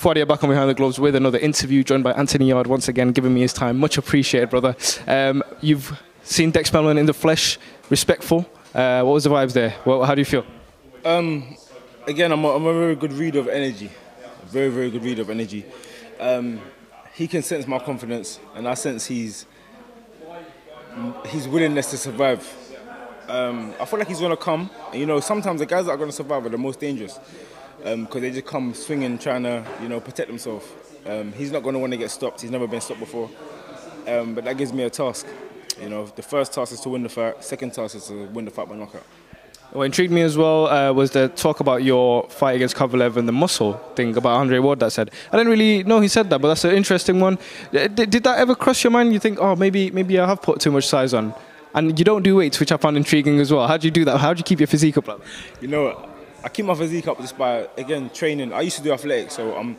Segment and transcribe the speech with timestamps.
[0.00, 3.12] Fuadia back on Behind the Gloves with another interview, joined by Anthony Yarde once again,
[3.12, 3.76] giving me his time.
[3.76, 4.74] Much appreciated, brother.
[5.06, 7.58] Um, you've seen Dec Spelman in the flesh,
[7.90, 8.50] respectful.
[8.74, 9.74] Uh, what was the vibes there?
[9.84, 10.46] Well, how do you feel?
[11.04, 11.54] Um,
[12.06, 13.90] again, I'm a, I'm a very good reader of energy.
[14.42, 15.66] A very, very good reader of energy.
[16.18, 16.62] Um,
[17.12, 19.44] he can sense my confidence, and I sense he's
[21.26, 22.50] his willingness to survive.
[23.28, 24.70] Um, I feel like he's gonna come.
[24.94, 27.20] You know, sometimes the guys that are gonna survive are the most dangerous
[27.82, 30.66] because um, they just come swinging, trying to you know protect themselves.
[31.06, 32.42] Um, he's not going to want to get stopped.
[32.42, 33.30] He's never been stopped before.
[34.06, 35.26] Um, but that gives me a task.
[35.80, 37.42] You know, the first task is to win the fight.
[37.42, 39.04] Second task is to win the fight by knockout.
[39.72, 43.28] What intrigued me as well uh, was the talk about your fight against Kovalev and
[43.28, 45.12] the muscle thing about Andre Ward that said.
[45.30, 47.38] I didn't really know he said that, but that's an interesting one.
[47.70, 49.12] Did, did that ever cross your mind?
[49.12, 51.32] You think, oh, maybe maybe I have put too much size on,
[51.72, 53.68] and you don't do weights, which I found intriguing as well.
[53.68, 54.18] How do you do that?
[54.18, 55.06] How do you keep your physique up?
[55.06, 55.20] Like
[55.60, 56.09] you know,
[56.42, 58.52] I keep my physique up just by again training.
[58.52, 59.76] I used to do athletics, so I'm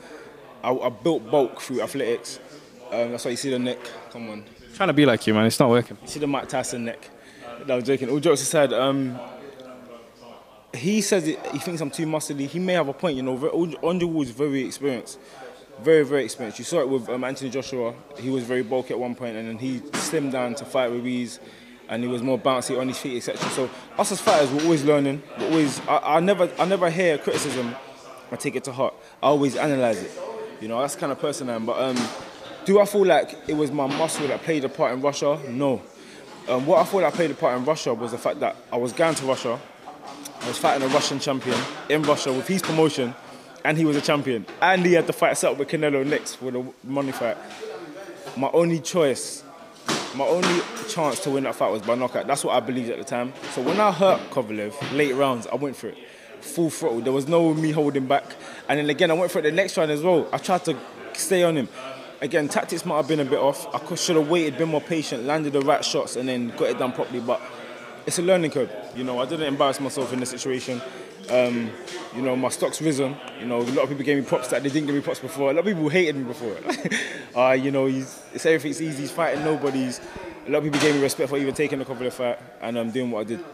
[0.64, 2.40] I, I built bulk through athletics.
[2.92, 3.80] Um, that's why you see the neck.
[4.12, 4.40] Come on.
[4.40, 5.46] I'm trying to be like you, man.
[5.46, 5.98] It's not working.
[6.02, 7.10] You see the Mike Tyson neck.
[7.66, 8.10] No, I'm joking.
[8.10, 9.20] All jokes aside, um,
[10.74, 12.48] he says it, he thinks I'm too muscly.
[12.48, 13.36] He may have a point, you know.
[14.22, 15.20] Is very experienced,
[15.82, 16.60] very very experienced.
[16.60, 17.94] You saw it with um, Anthony Joshua.
[18.20, 21.08] He was very bulky at one point, and then he slimmed down to fight with
[21.08, 21.40] ease
[21.92, 23.38] and he was more bouncy on his feet, etc.
[23.50, 25.22] So us as fighters, we're always learning.
[25.38, 27.76] We're always, I, I, never, I never hear criticism.
[28.32, 28.94] I take it to heart.
[29.22, 30.12] I always analyze it.
[30.62, 31.66] You know, that's kind of person I am.
[31.66, 31.98] But um,
[32.64, 35.38] do I feel like it was my muscle that played a part in Russia?
[35.50, 35.82] No.
[36.48, 38.78] Um, what I thought that played a part in Russia was the fact that I
[38.78, 39.60] was going to Russia.
[40.42, 43.14] I was fighting a Russian champion in Russia with his promotion,
[43.66, 44.46] and he was a champion.
[44.62, 47.38] And he had the fight set up with Canelo next for the money fight.
[48.38, 49.44] My only choice
[50.16, 52.28] my only chance to win that fight was by knockout.
[52.28, 53.34] That's what I believed at the time.
[53.54, 55.98] So when I hurt Kovalev late rounds, I went for it.
[56.42, 57.02] Full throttle.
[57.02, 58.26] There was no me holding back.
[58.68, 60.28] And then again, I went for it the next round as well.
[60.34, 60.78] I tried to
[61.14, 61.70] stay on him.
[62.20, 63.68] Again, tactics might have been a bit off.
[63.74, 66.78] I should have waited, been more patient, landed the right shots, and then got it
[66.78, 67.20] done properly.
[67.20, 67.42] But
[68.06, 68.72] it's a learning curve.
[68.96, 70.82] You know, I didn't embarrass myself in the situation.
[71.30, 71.70] Um,
[72.16, 73.16] you know, my stock's risen.
[73.40, 75.20] You know, a lot of people gave me props that they didn't give me props
[75.20, 75.52] before.
[75.52, 76.58] A lot of people hated me before.
[77.36, 79.02] uh, you know, it's everything's easy.
[79.02, 80.02] He's fighting nobodies.
[80.48, 82.78] A lot of people gave me respect for even taking a couple of fight and
[82.78, 83.46] um, doing what I did.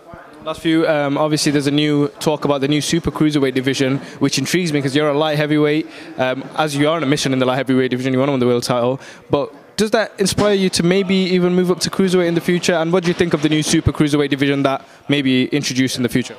[0.43, 4.37] Last few, um, obviously, there's a new talk about the new super cruiserweight division, which
[4.37, 5.87] intrigues me because you're a light heavyweight.
[6.17, 8.33] Um, as you are on a mission in the light heavyweight division, you want to
[8.33, 9.01] win the world title.
[9.29, 12.73] But does that inspire you to maybe even move up to cruiserweight in the future?
[12.73, 15.97] And what do you think of the new super cruiserweight division that may be introduced
[15.97, 16.37] in the future?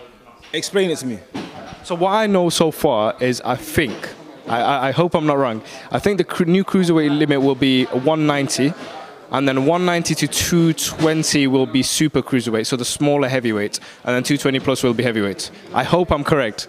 [0.53, 1.19] Explain it to me.
[1.85, 4.11] So what I know so far is I think,
[4.47, 7.85] I, I hope I'm not wrong, I think the cr- new cruiserweight limit will be
[7.87, 8.73] 190
[9.31, 14.23] and then 190 to 220 will be super cruiserweight, so the smaller heavyweight, and then
[14.23, 15.51] 220 plus will be heavyweight.
[15.75, 16.69] I hope I'm correct.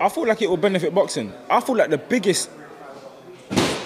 [0.00, 1.32] I feel like it will benefit boxing.
[1.48, 2.50] I feel like the biggest,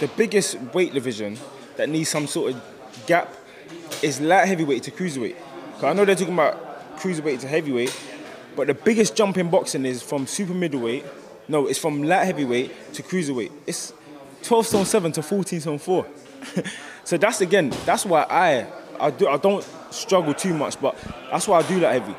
[0.01, 1.39] the biggest weight division
[1.77, 2.63] that needs some sort of
[3.07, 3.35] gap
[4.03, 5.37] is light heavyweight to cruiserweight.
[5.75, 7.95] Cause I know they're talking about cruiserweight to heavyweight,
[8.56, 11.05] but the biggest jump in boxing is from super middleweight.
[11.49, 13.50] No, it's from light heavyweight to cruiserweight.
[13.66, 13.93] It's
[14.43, 16.06] 12 stone 7 to 14 stone 4.
[17.05, 18.66] so that's again, that's why I
[18.99, 20.97] I do I don't struggle too much, but
[21.31, 22.15] that's why I do light heavy.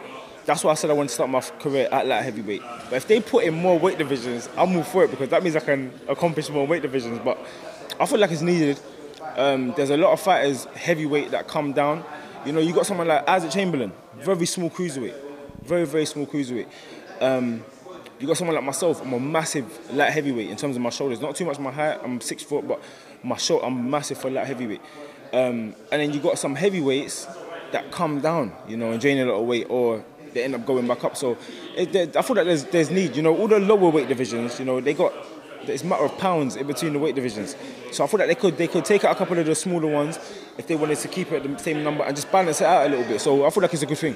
[0.46, 2.62] That's why I said I want to start my career at light heavyweight.
[2.90, 5.56] But if they put in more weight divisions, I'll move for it because that means
[5.56, 7.20] I can accomplish more weight divisions.
[7.24, 7.38] But
[8.00, 8.80] I feel like it's needed.
[9.38, 12.04] Um, there's a lot of fighters heavyweight that come down.
[12.46, 15.31] You know, you got someone like Isaac Chamberlain, very small cruiserweight
[15.62, 16.68] very, very small cruiserweight.
[17.20, 17.64] Um,
[18.20, 21.20] you got someone like myself, I'm a massive light heavyweight in terms of my shoulders.
[21.22, 22.82] Not too much my height, I'm six foot, but
[23.24, 24.82] my shoulder, I'm massive for light heavyweight.
[25.34, 27.28] Um, and then you got some heavyweights
[27.72, 30.66] that come down, you know, and drain a lot of weight, or they end up
[30.66, 31.18] going back up.
[31.18, 31.38] So
[31.76, 33.16] it, I feel that there's there's need.
[33.16, 35.14] You know, all the lower weight divisions, you know, they got
[35.64, 37.56] it's a matter of pounds in between the weight divisions.
[37.92, 39.88] So I thought that they could they could take out a couple of the smaller
[39.88, 40.20] ones
[40.58, 42.86] if they wanted to keep it at the same number and just balance it out
[42.88, 43.22] a little bit.
[43.22, 44.16] So I feel like it's a good thing.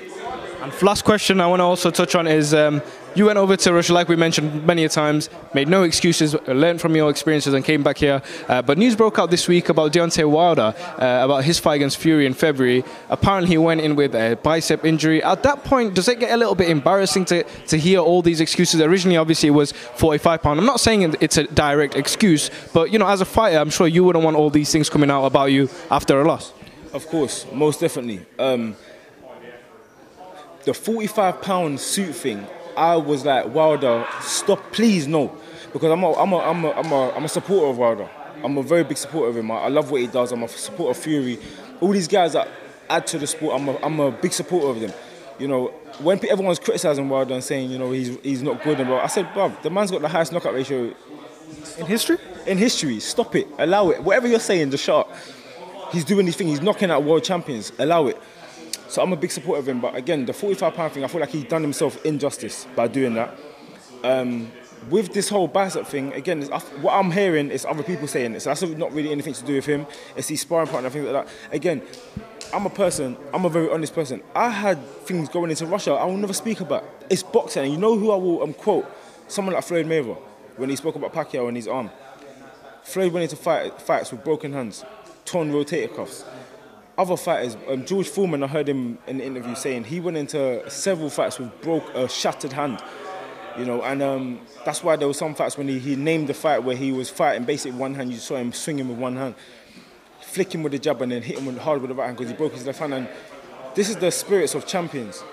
[0.61, 2.82] And last question I want to also touch on is um,
[3.16, 6.82] you went over to Russia, like we mentioned many a times, made no excuses, learned
[6.82, 8.22] from your experiences, and came back here.
[8.47, 11.97] Uh, but news broke out this week about Deontay Wilder, uh, about his fight against
[11.97, 12.84] Fury in February.
[13.09, 15.23] Apparently, he went in with a bicep injury.
[15.23, 18.41] At that point, does it get a little bit embarrassing to, to hear all these
[18.41, 18.82] excuses?
[18.82, 20.59] Originally, obviously, it was 45 pound.
[20.59, 23.88] I'm not saying it's a direct excuse, but you know, as a fighter, I'm sure
[23.88, 26.53] you wouldn't want all these things coming out about you after a loss.
[26.94, 28.26] Of course, most definitely.
[28.40, 28.76] Um,
[30.66, 32.46] the 45 pound suit thing,
[32.77, 35.35] I was like, Wilder, stop, please, no.
[35.73, 38.09] Because I'm a, I'm a, I'm a, I'm a, I'm a supporter of Wilder.
[38.43, 39.51] I'm a very big supporter of him.
[39.51, 40.31] I, love what he does.
[40.31, 41.39] I'm a supporter of Fury.
[41.81, 42.47] All these guys that
[42.89, 44.93] add to the sport, I'm a, I'm a big supporter of them.
[45.39, 45.67] You know,
[45.99, 49.07] when everyone's criticizing Wilder and saying, you know, he's, he's not good and well, I
[49.07, 50.93] said, bruv, the man's got the highest knockout ratio
[51.78, 52.17] In history?
[52.45, 54.01] In history, stop it, allow it.
[54.03, 55.17] Whatever you're saying, just shut up.
[55.91, 56.47] He's doing his thing.
[56.47, 57.71] He's knocking out world champions.
[57.79, 58.21] Allow it.
[58.87, 59.82] So I'm a big supporter of him.
[59.82, 63.14] But again, the 45 pound thing, I feel like he's done himself injustice by doing
[63.16, 63.37] that.
[64.03, 64.52] Um,
[64.90, 68.40] with this whole bicep thing, again, what I'm hearing is other people saying.
[68.40, 69.87] So that's not really anything to do with him.
[70.16, 71.34] It's his sparring partner, things like that.
[71.52, 71.82] Again,
[72.53, 74.22] I'm a person, I'm a very honest person.
[74.35, 76.84] I had things going into Russia I will never speak about.
[77.09, 77.64] It's boxing.
[77.64, 78.85] And you know who I will um, quote?
[79.28, 80.17] Someone like Floyd Mayweather,
[80.58, 81.90] when he spoke about Pacquiao and his arm.
[82.84, 84.85] Floyd went into fight, fights with broken hands,
[85.26, 86.23] torn rotator cuffs.
[86.97, 90.69] Other fighters, um, George Foreman, I heard him in the interview saying he went into
[90.69, 92.81] several fights with broke, a shattered hand
[93.57, 96.33] you know, and um, that's why there were some fights when he, he named the
[96.33, 99.35] fight where he was fighting basically one hand, you saw him swinging with one hand,
[100.19, 102.37] flicking with the jab and then hitting with, hard with the right hand because he
[102.37, 102.93] broke his left hand.
[102.93, 103.07] And
[103.73, 105.23] this is the spirits of champions.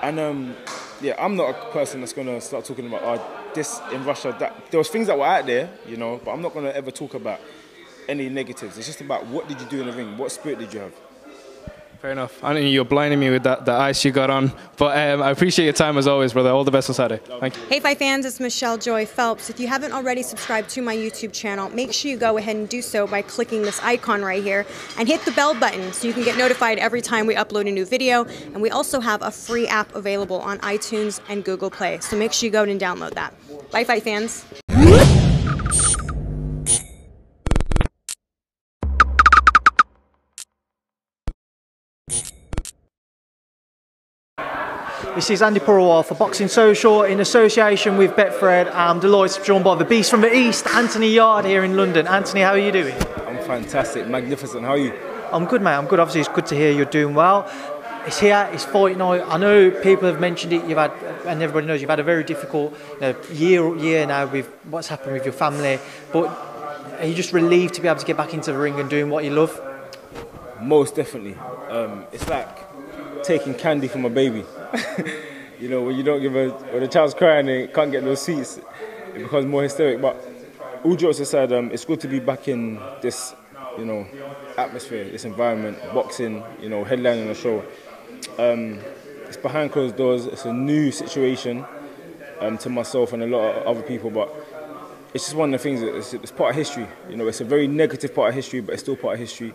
[0.00, 0.56] And um,
[1.00, 4.34] yeah, I'm not a person that's gonna start talking about oh, this in Russia.
[4.38, 6.90] That there was things that were out there, you know, but I'm not gonna ever
[6.90, 7.40] talk about
[8.08, 8.78] any negatives.
[8.78, 10.92] It's just about what did you do in the ring, what spirit did you have.
[12.00, 12.44] Fair enough.
[12.44, 15.30] I know you're blinding me with that the ice you got on, but um, I
[15.30, 16.50] appreciate your time as always, brother.
[16.50, 17.20] All the best on Saturday.
[17.40, 17.62] Thank you.
[17.68, 19.50] Hey, Fight fans, it's Michelle Joy Phelps.
[19.50, 22.68] If you haven't already subscribed to my YouTube channel, make sure you go ahead and
[22.68, 24.64] do so by clicking this icon right here
[24.96, 27.72] and hit the bell button so you can get notified every time we upload a
[27.72, 28.24] new video.
[28.54, 32.32] And we also have a free app available on iTunes and Google Play, so make
[32.32, 33.34] sure you go and download that.
[33.72, 34.44] Bye, Fight fans.
[45.18, 48.72] This is Andy Purrawal for Boxing Social in association with Betfred.
[48.72, 51.76] I'm delighted to be joined by the beast from the East, Anthony Yarde here in
[51.76, 52.06] London.
[52.06, 52.94] Anthony, how are you doing?
[53.26, 54.62] I'm fantastic, magnificent.
[54.62, 54.92] How are you?
[55.32, 55.74] I'm good, mate.
[55.74, 55.98] I'm good.
[55.98, 57.50] Obviously, it's good to hear you're doing well.
[58.06, 59.24] It's here, it's fight night.
[59.26, 60.64] I know people have mentioned it.
[60.66, 60.92] You've had,
[61.26, 64.86] and everybody knows you've had a very difficult you know, year year now with what's
[64.86, 65.80] happened with your family.
[66.12, 66.26] But
[67.00, 69.10] are you just relieved to be able to get back into the ring and doing
[69.10, 69.60] what you love?
[70.62, 71.34] Most definitely.
[71.68, 72.67] Um, it's like
[73.22, 74.44] taking candy from a baby.
[75.60, 78.22] you know, when you don't give a, when the child's crying and can't get those
[78.22, 78.58] seats,
[79.14, 80.00] it becomes more hysteric.
[80.00, 80.16] But
[80.84, 83.34] all jokes aside, um, it's good to be back in this,
[83.78, 84.06] you know,
[84.56, 87.64] atmosphere, this environment, boxing, you know, headlining a show.
[88.38, 88.80] Um,
[89.26, 90.26] it's behind closed doors.
[90.26, 91.64] It's a new situation
[92.40, 94.32] um, to myself and a lot of other people, but
[95.14, 96.86] it's just one of the things that it's, it's, part of history.
[97.08, 99.54] You know, it's a very negative part of history, but it's still part of history.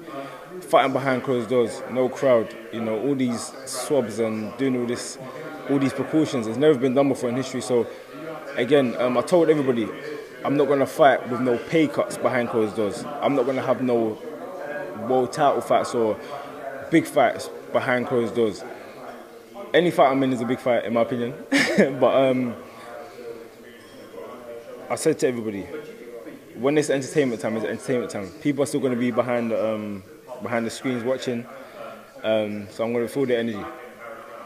[0.62, 2.56] Fighting behind closed doors, no crowd.
[2.72, 5.20] You know, all these swabs and doing all this,
[5.70, 6.48] all these precautions.
[6.48, 7.62] It's never been done before in history.
[7.62, 7.86] So,
[8.56, 9.88] again, um, I told everybody,
[10.44, 13.06] I'm not going to fight with no pay cuts behind closed doors.
[13.22, 14.18] I'm not going to have no
[15.08, 16.18] world title fights or
[16.90, 18.64] big fights behind closed doors.
[19.72, 21.34] Any fight I'm in is a big fight, in my opinion.
[22.00, 22.56] but um,
[24.94, 25.64] I said to everybody,
[26.54, 28.30] when it's entertainment time, it's entertainment time.
[28.44, 30.04] People are still going to be behind the, um,
[30.44, 31.48] behind the screens watching,
[32.22, 33.66] um, so I'm going to feel the energy.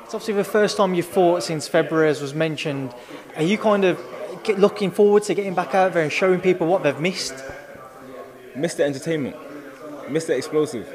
[0.05, 2.95] It's obviously the first time you've fought since February, as was mentioned.
[3.35, 4.01] Are you kind of
[4.57, 7.35] looking forward to getting back out there and showing people what they've missed?
[8.55, 9.35] Missed the entertainment,
[10.09, 10.87] missed the explosive.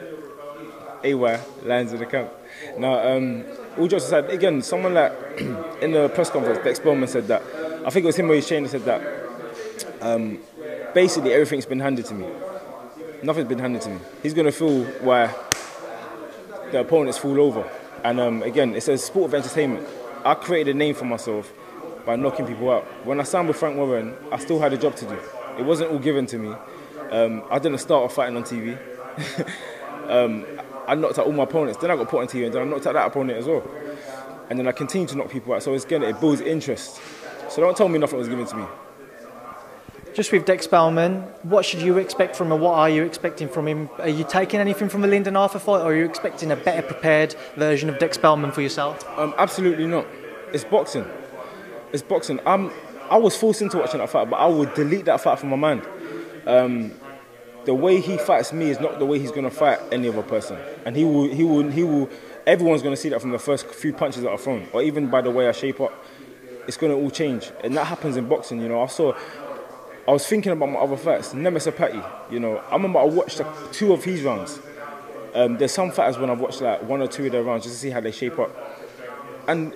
[1.04, 2.32] AY lands in the camp.
[2.78, 3.44] Now, um,
[3.76, 5.12] all jokes aside, again, someone like
[5.82, 7.42] in the press conference, Dec Spelman said that.
[7.84, 9.21] I think it was him or Shane said that
[10.02, 10.38] um,
[10.94, 12.26] basically, everything's been handed to me.
[13.22, 13.98] Nothing's been handed to me.
[14.22, 15.32] He's going to feel why
[16.72, 17.70] the opponents fall over.
[18.02, 19.86] And um, again, it's a sport of entertainment.
[20.24, 21.52] I created a name for myself
[22.04, 22.84] by knocking people out.
[23.06, 25.18] When I signed with Frank Warren, I still had a job to do.
[25.58, 26.52] It wasn't all given to me.
[27.10, 28.76] Um, I didn't start off fighting on TV.
[30.08, 30.44] um,
[30.88, 31.78] I knocked out all my opponents.
[31.78, 33.62] Then I got put on TV, and then I knocked out that opponent as well.
[34.50, 35.62] And then I continued to knock people out.
[35.62, 37.00] So it's, again, it builds interest.
[37.48, 38.64] So don't tell me nothing was given to me.
[40.14, 42.60] Just with Dec Spelman, what should you expect from him?
[42.60, 43.88] What are you expecting from him?
[43.98, 46.82] Are you taking anything from the Lyndon Arthur fight, or are you expecting a better
[46.82, 49.08] prepared version of Dec Spelman for yourself?
[49.18, 50.06] Um, absolutely not.
[50.52, 51.06] It's boxing.
[51.94, 52.40] It's boxing.
[52.44, 52.70] I'm,
[53.10, 55.56] I was forced into watching that fight, but I would delete that fight from my
[55.56, 55.86] mind.
[56.46, 56.92] Um,
[57.64, 60.22] the way he fights me is not the way he's going to fight any other
[60.22, 62.10] person, and he will, he will, he will.
[62.46, 65.08] Everyone's going to see that from the first few punches that I've thrown, or even
[65.08, 66.04] by the way I shape up.
[66.64, 68.60] It's going to all change, and that happens in boxing.
[68.60, 69.14] You know, I saw
[70.06, 71.32] I was thinking about my other fights.
[71.32, 73.40] Nemesis Patty, you know, I remember I watched
[73.70, 74.58] two of his rounds.
[75.34, 77.76] Um, there's some fighters when I've watched like one or two of their rounds just
[77.76, 78.50] to see how they shape up.
[79.46, 79.72] And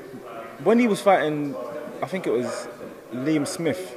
[0.64, 1.54] when he was fighting,
[2.02, 2.68] I think it was
[3.12, 3.94] Liam Smith,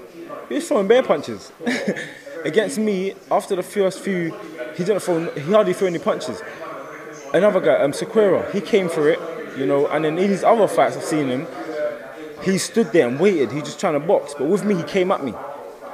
[0.47, 1.51] he was throwing bear punches.
[2.45, 4.33] Against me, after the first few,
[4.77, 6.41] he didn't throw, he hardly threw any punches.
[7.33, 9.19] Another guy, um, Sequeira, he came for it,
[9.57, 11.47] you know, and then in his other fights I've seen him,
[12.43, 13.51] he stood there and waited.
[13.51, 15.33] He just trying to box, but with me he came at me.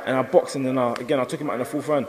[0.06, 2.08] And I boxed and then I, again I took him out in the fourth round.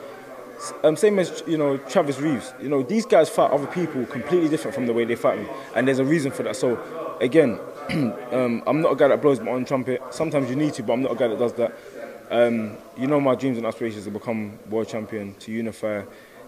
[0.85, 2.55] Um, same as you know Travis Reeves.
[2.61, 5.47] You know these guys fight other people completely different from the way they fight me,
[5.75, 6.57] and there's a reason for that.
[6.57, 6.81] So
[7.21, 7.59] again,
[8.33, 10.03] um, I'm not a guy that blows my own trumpet.
[10.11, 11.76] Sometimes you need to, but I'm not a guy that does that.
[12.31, 16.03] Um, you know my dreams and aspirations to become world champion, to unify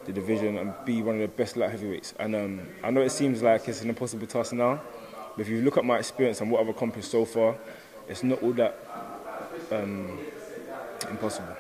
[0.07, 2.14] the division and be one of the best light heavyweights.
[2.19, 4.81] And um, I know it seems like it's an impossible task now,
[5.37, 7.57] but if you look at my experience and what I've accomplished so far,
[8.09, 8.78] it's not all that
[9.71, 10.19] um,
[11.05, 11.57] impossible.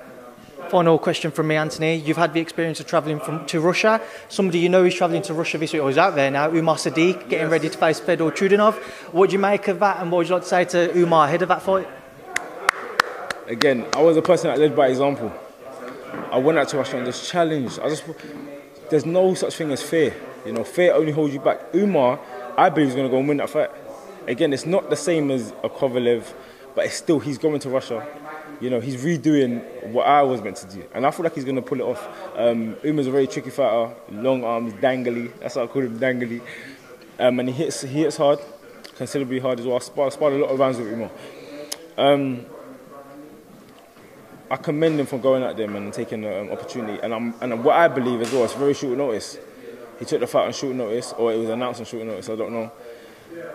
[0.70, 1.96] Final question from me, Anthony.
[1.96, 4.02] You've had the experience of travelling from to Russia.
[4.28, 6.76] Somebody you know is travelling to Russia this week, or is out there now, Umar
[6.76, 7.50] Sadiq, getting Yes.
[7.50, 8.74] ready to face Fedor Chudinov.
[9.12, 11.26] What do you make of that, and what would you like to say to Umar
[11.26, 11.88] ahead of that fight?
[13.46, 15.32] Again, I was a person that led by example.
[16.30, 17.80] I went out to Russia and just challenged.
[17.80, 18.04] I just,
[18.90, 20.14] there's no such thing as fear.
[20.44, 21.74] You know, fear only holds you back.
[21.74, 22.20] Umar,
[22.58, 23.70] I believe, is going to go and win that fight.
[24.26, 26.34] Again, it's not the same as a Kovalev,
[26.74, 28.06] but it's still he's going to Russia.
[28.60, 31.44] You know, he's redoing what I was meant to do, and I feel like he's
[31.44, 32.08] going to pull it off.
[32.36, 35.32] Um, Umar's a very tricky fighter, long arms, dangly.
[35.38, 36.42] That's what I call him, dangly.
[37.20, 38.40] Um, and he hits, he hits hard,
[38.96, 39.76] considerably hard as well.
[39.76, 41.10] I sparred, sparred a lot of rounds with Umar.
[41.96, 42.46] Um,
[44.50, 46.98] I commend him for going there man, and taking the um, opportunity.
[47.02, 49.38] And I'm, and what I believe as well, it's very short notice.
[49.98, 52.28] He took the fight on short notice, or it was announced on short notice.
[52.28, 52.72] I don't know.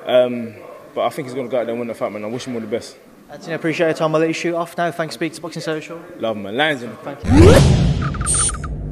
[0.06, 0.54] Um,
[0.94, 2.24] but I think he's going to go out there and win the fight, man.
[2.24, 2.98] I wish him all the best.
[3.34, 4.14] Anthony, I appreciate your time.
[4.14, 4.92] I'll let you shoot off now.
[4.92, 6.00] Thanks, Speak to Boxing Social.
[6.20, 6.56] Love man.
[6.56, 8.83] Lions in the Thank you.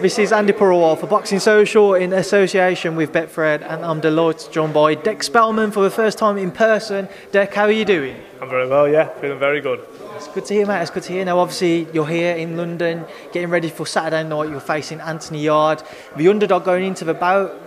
[0.00, 4.50] This is Andy Purrawal for Boxing Social in association with Betfred, and I'm delighted to
[4.50, 7.08] join by Dec Spelman for the first time in person.
[7.32, 8.14] Dec, how are you doing?
[8.42, 9.80] I'm very well, yeah, feeling very good.
[10.16, 10.82] It's good to hear, mate.
[10.82, 11.24] It's good to hear.
[11.24, 14.50] Now, obviously, you're here in London, getting ready for Saturday night.
[14.50, 15.82] You're facing Anthony Yarde,
[16.16, 17.58] the underdog going into the bout.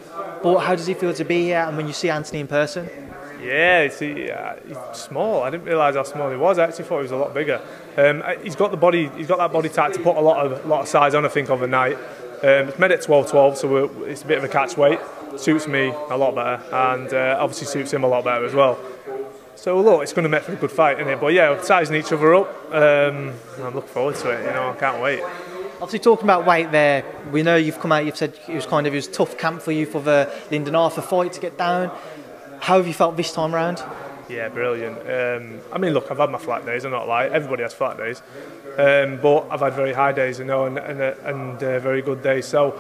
[0.44, 1.66] But how does he feel to be here?
[1.68, 2.88] And when you see Anthony in person,
[3.42, 5.44] Yeah, it's, uh, he's small.
[5.44, 6.60] I didn't realise how small he was.
[6.60, 7.62] I actually thought he was a lot bigger.
[7.98, 9.10] Um, he's got the body.
[9.16, 11.26] He's got that body type to put a lot of lot of size on.
[11.26, 11.96] I think overnight.
[12.42, 15.00] Um, it's made at 12-12, so it's a bit of a catch weight.
[15.36, 18.80] Suits me a lot better, and uh, obviously suits him a lot better as well.
[19.56, 21.20] So look, it's going to make for a good fight, isn't it?
[21.20, 22.48] But yeah, sizing each other up.
[22.74, 24.46] Um, I'm looking forward to it.
[24.46, 25.22] You know, I can't wait.
[25.82, 28.06] obviously talking about weight there, we know you've come out.
[28.06, 30.76] You've said it was kind of it was tough camp for you for the Lyndon
[30.76, 31.92] Arthur fight to get down.
[32.62, 33.82] How have you felt this time round?
[34.30, 35.00] Yeah, brilliant.
[35.00, 36.86] Um, I mean, look, I've had my flat days.
[36.86, 37.34] I'm not lying.
[37.34, 38.22] Everybody has flat days,
[38.78, 42.22] um, but I've had very high days, you know, and and, and uh, very good
[42.22, 42.46] days.
[42.46, 42.80] So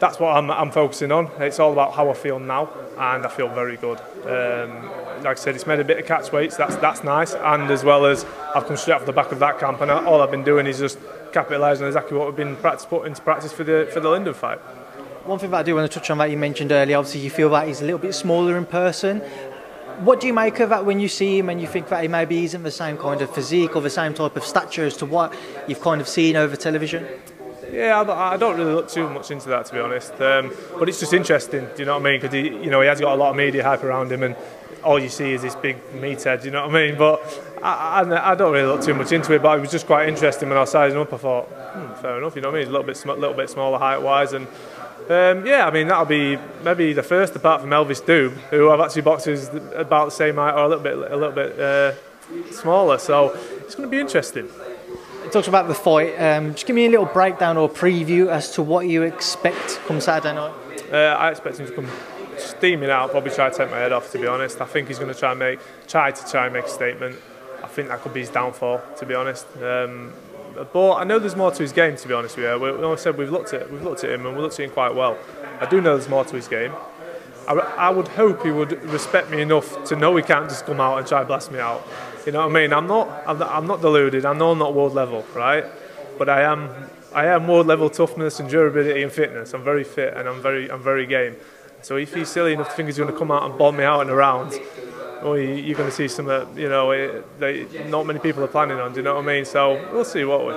[0.00, 1.30] that's what I'm, I'm focusing on.
[1.38, 3.98] It's all about how I feel now, and I feel very good.
[4.26, 4.90] Um,
[5.22, 6.56] like I said, it's made a bit of catch weights.
[6.56, 9.58] That's that's nice, and as well as I've come straight off the back of that
[9.58, 10.98] camp, and all I've been doing is just
[11.32, 14.34] capitalising on exactly what we've been practice, put into practice for the for the Lyndon
[14.34, 14.58] fight.
[15.24, 17.30] One thing that I do want to touch on that you mentioned earlier, obviously you
[17.30, 19.20] feel that he's a little bit smaller in person.
[20.00, 22.08] What do you make of that when you see him and you think that he
[22.08, 25.06] maybe isn't the same kind of physique or the same type of stature as to
[25.06, 25.32] what
[25.68, 27.06] you've kind of seen over television?
[27.70, 30.12] Yeah, I, don't really look too much into that to be honest.
[30.20, 31.66] Um, but it's just interesting.
[31.66, 32.20] Do you know what I mean?
[32.20, 34.36] Because he, you know, he has got a lot of media hype around him, and
[34.82, 36.44] all you see is this big meathead.
[36.44, 36.98] You know what I mean?
[36.98, 37.22] But
[37.62, 39.40] I, I, I don't really look too much into it.
[39.40, 41.14] But it was just quite interesting when I was sizing him up.
[41.14, 42.34] I thought, hmm, fair enough.
[42.36, 42.66] You know what I mean?
[42.66, 44.46] He's a little bit, sm- little bit smaller height wise, and
[45.12, 48.80] um, yeah, I mean that'll be maybe the first apart from Elvis Doob, who I've
[48.80, 49.26] actually boxed
[49.74, 51.92] about the same height or a little bit, a little bit uh,
[52.50, 52.98] smaller.
[52.98, 54.48] So it's going to be interesting.
[55.30, 56.14] Talks about the fight.
[56.20, 60.00] Um, just give me a little breakdown or preview as to what you expect come
[60.00, 60.52] Saturday night.
[60.92, 61.88] Uh, I expect him to come
[62.36, 63.12] steaming out.
[63.12, 64.12] Probably try to take my head off.
[64.12, 66.52] To be honest, I think he's going to try and make try to try and
[66.52, 67.16] make a statement.
[67.62, 68.82] I think that could be his downfall.
[68.98, 70.12] To be honest, um,
[70.54, 71.96] but I know there's more to his game.
[71.96, 74.10] To be honest with you, we, like I said we've looked at we've looked at
[74.10, 75.18] him and we looked at him quite well.
[75.60, 76.72] I do know there's more to his game.
[77.48, 80.80] I, I would hope he would respect me enough to know he can't just come
[80.80, 81.86] out and try and blast me out.
[82.24, 82.72] You know what I mean?
[82.72, 84.24] I'm not, I'm not, I'm not deluded.
[84.24, 85.64] I know I'm not world level, right?
[86.18, 86.70] But I am,
[87.12, 89.54] I am world level toughness and durability and fitness.
[89.54, 91.36] I'm very fit and I'm very, I'm very game.
[91.82, 93.84] So if he's silly enough to think he's going to come out and bomb me
[93.84, 94.52] out in a round,
[95.22, 98.42] well, you- you're going to see some, uh, you know, eh, that not many people
[98.44, 98.92] are planning on.
[98.92, 99.44] Do you know what I mean?
[99.44, 100.52] So we'll see what we.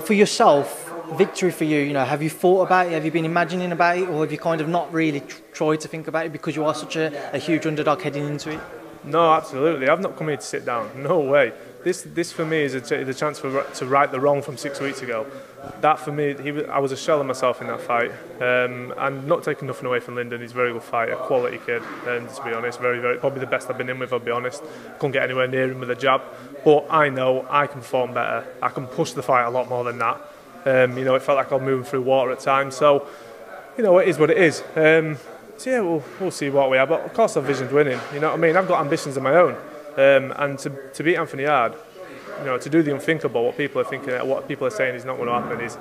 [0.00, 2.92] For yourself, victory for you, you know, have you thought about it?
[2.92, 4.08] Have you been imagining about it?
[4.08, 6.74] Or have you kind of not really tried to think about it because you are
[6.74, 8.60] such a, a huge underdog heading into it?
[9.04, 9.88] No, absolutely.
[9.88, 10.90] I've not come here to sit down.
[11.02, 11.52] No way.
[11.84, 14.56] This this for me is a, ch- the chance for, to right the wrong from
[14.56, 15.26] six weeks ago.
[15.80, 18.10] That for me, he I was a shell of myself in that fight,
[18.40, 20.40] um, and not taking nothing away from Lyndon.
[20.40, 23.46] He's a very good fighter, quality kid, and to be honest, very very probably the
[23.46, 24.12] best I've been in with.
[24.12, 24.62] I'll be honest,
[24.98, 26.22] couldn't get anywhere near him with a jab,
[26.64, 28.46] but I know I can perform better.
[28.60, 30.20] I can push the fight a lot more than that.
[30.66, 32.74] Um, you know, it felt like I was moving through water at times.
[32.74, 33.06] So,
[33.76, 34.62] you know, it is what it is.
[34.74, 35.18] Um,
[35.56, 36.86] so yeah, we'll, we'll see what we are.
[36.86, 38.00] But of course, I've visioned winning.
[38.12, 38.56] You know what I mean?
[38.56, 39.56] I've got ambitions of my own,
[39.96, 41.74] um, and to, to beat Anthony Hard,
[42.40, 45.04] you know, to do the unthinkable, what people are thinking, what people are saying is
[45.04, 45.78] not going to happen, is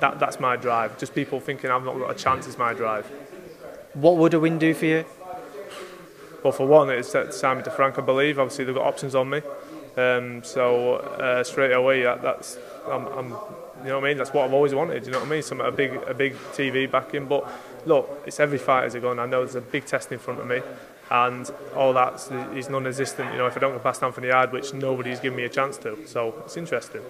[0.00, 0.98] that that's my drive.
[0.98, 3.06] Just people thinking I've not got a chance is my drive.
[3.94, 5.04] What would a win do for you?
[6.42, 8.38] Well, for one, it's Simon DeFranco, I believe.
[8.38, 9.40] Obviously, they've got options on me,
[9.96, 14.18] um, so uh, straight away, that's I'm, I'm, you know what I mean.
[14.18, 15.06] That's what I've always wanted.
[15.06, 15.42] You know what I mean?
[15.42, 17.48] Some a big a big TV backing, but
[17.86, 19.18] look, it's every fight as a gun.
[19.18, 20.60] I know there's a big test in front of me,
[21.10, 23.32] and all that is non-existent.
[23.32, 25.76] You know, if I don't get past Anthony Hard, which nobody's given me a chance
[25.78, 27.02] to, so it's interesting.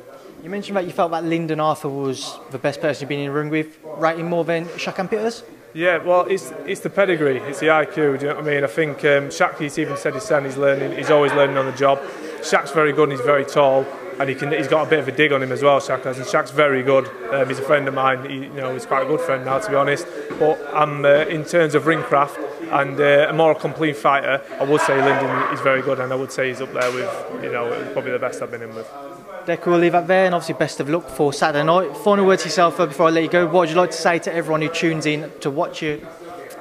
[0.42, 3.26] You mentioned that you felt that Lyndon Arthur was the best person you've been in
[3.26, 5.42] the ring with, rating more than Shakan Pitters.
[5.72, 7.94] Yeah, well, it's it's the pedigree, it's the IQ.
[7.94, 8.62] Do you know what I mean?
[8.62, 11.66] I think um, Shaq, he's even said his son, he's learning, he's always learning on
[11.66, 12.00] the job.
[12.42, 13.84] Shaq's very good and he's very tall
[14.20, 16.04] and he can, he's got a bit of a dig on him as well, Shaq
[16.04, 16.18] has.
[16.18, 17.08] And Shaq's very good.
[17.32, 18.28] Um, he's a friend of mine.
[18.28, 20.06] He, you know, he's quite a good friend now, to be honest.
[20.38, 22.38] But I'm, uh, in terms of ring craft
[22.75, 26.16] and uh, a more complete fighter, I would say Lyndon is very good, and I
[26.16, 28.90] would say he's up there with, you know, probably the best I've been in with.
[29.47, 31.97] Decker, we'll leave that there, and obviously best of luck for Saturday night.
[31.99, 33.47] Final words yourself uh, before I let you go.
[33.47, 36.04] What would you like to say to everyone who tunes in to watch you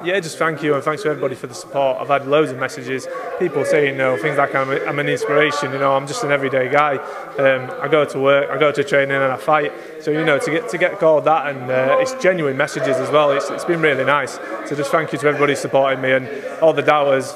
[0.04, 1.98] yeah, just thank you and thanks to everybody for the support.
[2.00, 3.08] I've had loads of messages,
[3.38, 5.72] people saying, you know, things like I'm, I'm an inspiration.
[5.72, 6.96] You know, I'm just an everyday guy.
[7.38, 9.72] Um, I go to work, I go to training, and I fight.
[10.00, 13.10] So you know, to get to get called that, and uh, it's genuine messages as
[13.10, 13.30] well.
[13.32, 14.34] It's, it's been really nice.
[14.66, 16.28] So just thank you to everybody supporting me and
[16.60, 17.34] all the doubters.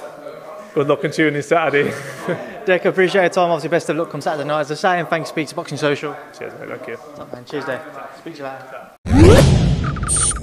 [0.74, 1.92] Good luck and tune in Saturday.
[2.66, 3.50] Dick, appreciate your time.
[3.50, 4.60] Obviously, best of luck on Saturday night.
[4.60, 6.14] As I say, and thanks, Speak to Boxing Social.
[6.38, 6.68] Cheers, mate.
[6.68, 6.96] Thank you.
[7.16, 7.44] Top man.
[7.44, 7.80] Cheers, Dave.
[8.18, 8.48] Speak to you
[10.04, 10.37] later.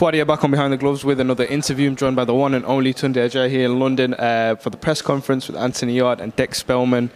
[0.00, 1.86] Fuadia back on Behind the Gloves with another interview.
[1.86, 4.78] I'm joined by the one and only Tunde Ajayi here in London uh, for the
[4.78, 7.10] press conference with Anthony Yarde and Dec Spelman.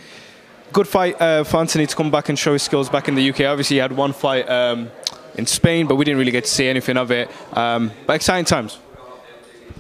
[0.71, 3.31] Good fight uh, for Anthony to come back and show his skills back in the
[3.31, 3.41] UK.
[3.47, 4.91] Obviously, he had one fight um,
[5.37, 7.31] in Spain, but we didn't really get to see anything of it.
[7.57, 8.79] Um, but exciting times.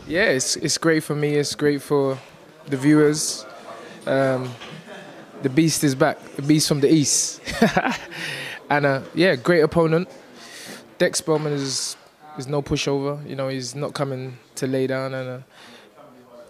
[0.09, 1.35] Yeah, it's, it's great for me.
[1.35, 2.19] It's great for
[2.69, 3.45] the viewers.
[4.07, 4.51] Um,
[5.43, 6.23] the beast is back.
[6.37, 7.43] The beast from the east.
[8.71, 10.09] and uh, yeah, great opponent.
[10.99, 11.99] Dec Spelman is
[12.37, 13.27] there's no pushover.
[13.29, 15.39] You know, he's not coming to lay down, and uh,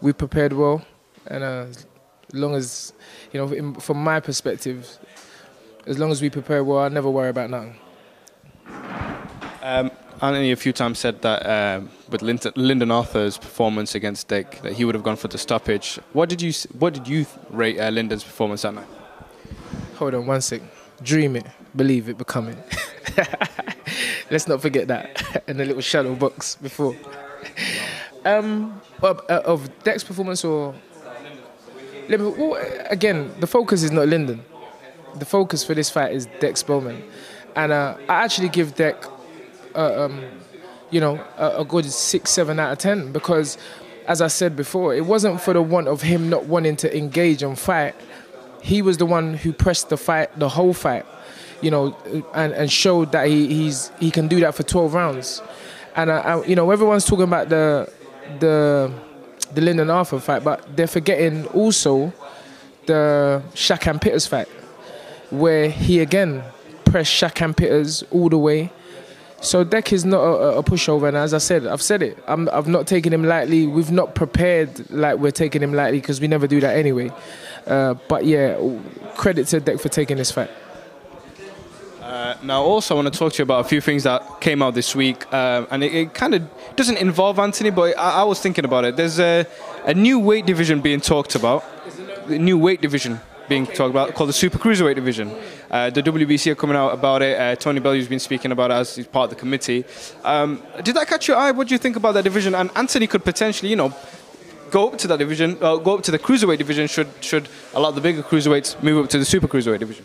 [0.00, 0.84] we prepared well.
[1.26, 1.86] And uh, as
[2.32, 2.92] long as,
[3.32, 4.98] you know, in, from my perspective,
[5.86, 7.76] as long as we prepare well, I never worry about nothing.
[9.62, 14.60] Um, Anthony a few times said that um, with Lyndon, Lyndon, Arthur's performance against Dick,
[14.62, 15.98] that he would have gone for the stoppage.
[16.12, 18.86] What did you What did you rate uh, Lyndon's performance that night?
[19.96, 20.60] Hold on one sec.
[21.02, 22.58] Dream it, believe it, become it.
[24.30, 25.44] Let's not forget that.
[25.48, 26.96] and the little shadow box before.
[28.24, 30.74] Um, of, uh, of Dec's performance or
[32.08, 32.58] well,
[32.90, 34.44] again, the focus is not Lyndon.
[35.14, 37.02] The focus for this fight is Dec Spelman,
[37.54, 39.10] and uh, I actually give Dec,
[39.74, 40.22] uh, um,
[40.90, 43.56] you know, a, a, good six, seven out of ten because,
[44.06, 47.42] as I said before, it wasn't for the want of him not wanting to engage
[47.42, 47.94] and fight.
[48.60, 51.06] He was the one who pressed the fight, the whole fight
[51.64, 51.96] you know,
[52.34, 55.42] and, and showed that he, he's he can do that for 12 rounds.
[55.96, 57.90] And I, I, you know, everyone's talking about the
[58.38, 58.92] the
[59.54, 62.12] the Lyndon Arthur fight, but they're forgetting also
[62.86, 64.48] the Shakan Pitters fight,
[65.30, 66.42] where he again
[66.84, 68.70] pressed Shakan Pitters all the way.
[69.40, 72.18] So Dec is not a, a, pushover, and as I said, I've said it.
[72.26, 73.66] i have not taken him lightly.
[73.66, 77.12] We've not prepared like we're taking him lightly because we never do that anyway.
[77.66, 78.56] Uh, but yeah,
[79.16, 80.50] credit to Dec for taking this fight.
[82.14, 84.62] Uh, now, also, I want to talk to you about a few things that came
[84.62, 88.22] out this week, uh, and it, it kind of doesn't involve Anthony, but I, I,
[88.22, 88.94] was thinking about it.
[88.94, 89.44] There's a,
[89.84, 91.64] a new weight division being talked about,
[92.28, 95.34] the new weight division being talked about called the Super Cruiserweight division.
[95.68, 97.36] Uh, the WBC are coming out about it.
[97.36, 99.84] Uh, Tony Bellew's been speaking about it as he's part of the committee.
[100.22, 101.50] Um, did that catch your eye?
[101.50, 102.54] What do you think about that division?
[102.54, 103.92] And Anthony could potentially, you know,
[104.70, 106.86] go up to that division, uh, go up to the cruiserweight division.
[106.86, 110.04] Should should a lot of the bigger cruiserweights move up to the super cruiserweight division?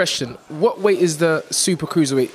[0.00, 2.30] Question: What weight is the super cruiserweight?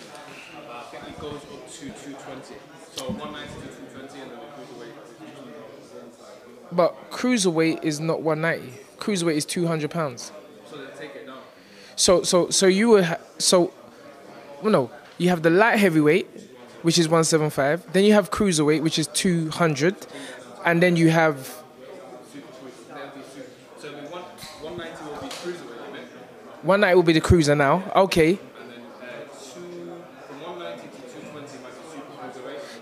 [6.72, 8.72] But cruiserweight is not 190.
[9.00, 10.32] cruiserweight is two hundred pounds.
[11.96, 13.74] So so so you were ha- so
[14.62, 16.28] well, no you have the light heavyweight,
[16.84, 17.92] which is one seven five.
[17.94, 19.96] Then you have cruiserweight, which is two hundred,
[20.66, 21.65] and then you have
[26.66, 27.84] one ninety will be the cruiser now.
[27.96, 28.40] Okay.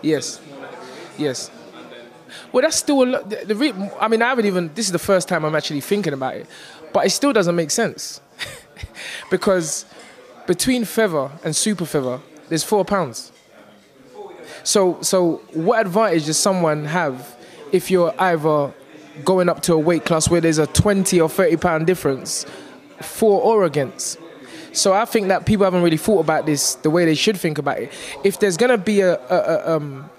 [0.02, 0.39] Yes.
[1.17, 1.52] Yes.
[2.52, 3.30] Well, that's still a lot.
[3.30, 4.72] The, the re- I mean, I haven't even.
[4.74, 6.48] This is the first time I'm actually thinking about it,
[6.93, 8.22] but it still doesn't make sense
[9.30, 9.86] because
[10.48, 12.19] between feather and super feather,
[12.50, 13.32] there's four pounds.
[14.63, 17.36] So, so what advantage does someone have
[17.72, 18.74] if you're either
[19.26, 22.46] going up to a weight class where there's a 20 or 30 pound difference
[23.03, 24.19] for or against?
[24.71, 27.57] So I think that people haven't really thought about this the way they should think
[27.57, 27.93] about it.
[28.23, 30.09] If there's gonna be a, a, a um,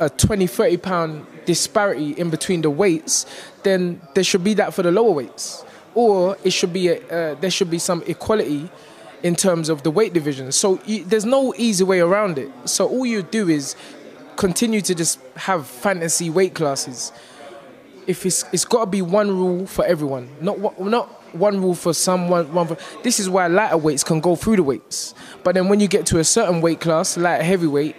[0.00, 3.26] a 20, 30 pound disparity in between the weights,
[3.62, 5.64] then there should be that for the lower weights.
[5.94, 8.70] Or it should be a, uh, there should be some equality
[9.22, 10.52] in terms of the weight division.
[10.52, 12.50] So you, there's no easy way around it.
[12.66, 13.74] So all you do is
[14.36, 17.12] continue to just have fantasy weight classes.
[18.06, 21.92] If it's it's got to be one rule for everyone, not not one rule for
[21.92, 22.52] someone.
[22.52, 25.14] One for, this is why lighter weights can go through the weights.
[25.44, 27.96] But then when you get to a certain weight class, light heavyweight,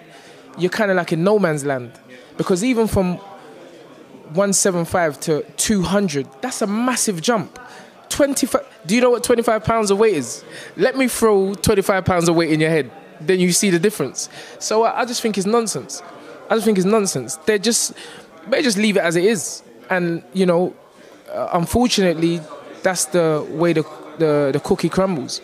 [0.58, 1.92] you're kind of like in no man's land.
[2.38, 3.20] Because even from
[4.34, 7.60] 175 to 200 that's a massive jump.
[8.10, 10.44] 25 do you know what 25 pounds of weight is?
[10.78, 14.30] Let me throw 25 pounds of weight in your head then you see the difference.
[14.60, 16.02] So i, I just think it's nonsense.
[16.50, 17.36] I just think it's nonsense.
[17.38, 17.94] They just
[18.50, 19.64] they just leave it as it is.
[19.90, 20.76] And you know
[21.32, 22.42] uh, unfortunately
[22.84, 23.84] that's the way the,
[24.18, 25.42] the the cookie crumbles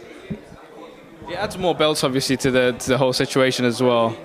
[1.30, 4.15] It adds more belts, obviously, to the to the whole situation as well.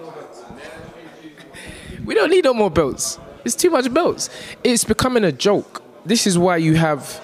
[2.05, 3.19] We don't need no more belts.
[3.45, 4.29] It's too much belts.
[4.63, 5.83] It's becoming a joke.
[6.05, 7.21] This is why you have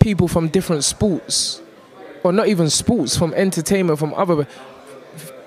[0.00, 1.60] people from different sports,
[2.24, 4.46] or not even sports, from entertainment, from other,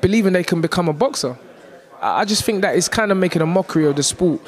[0.01, 1.37] believing they can become a boxer.
[2.01, 4.39] I I just think that it's kind of making a mockery of the sport,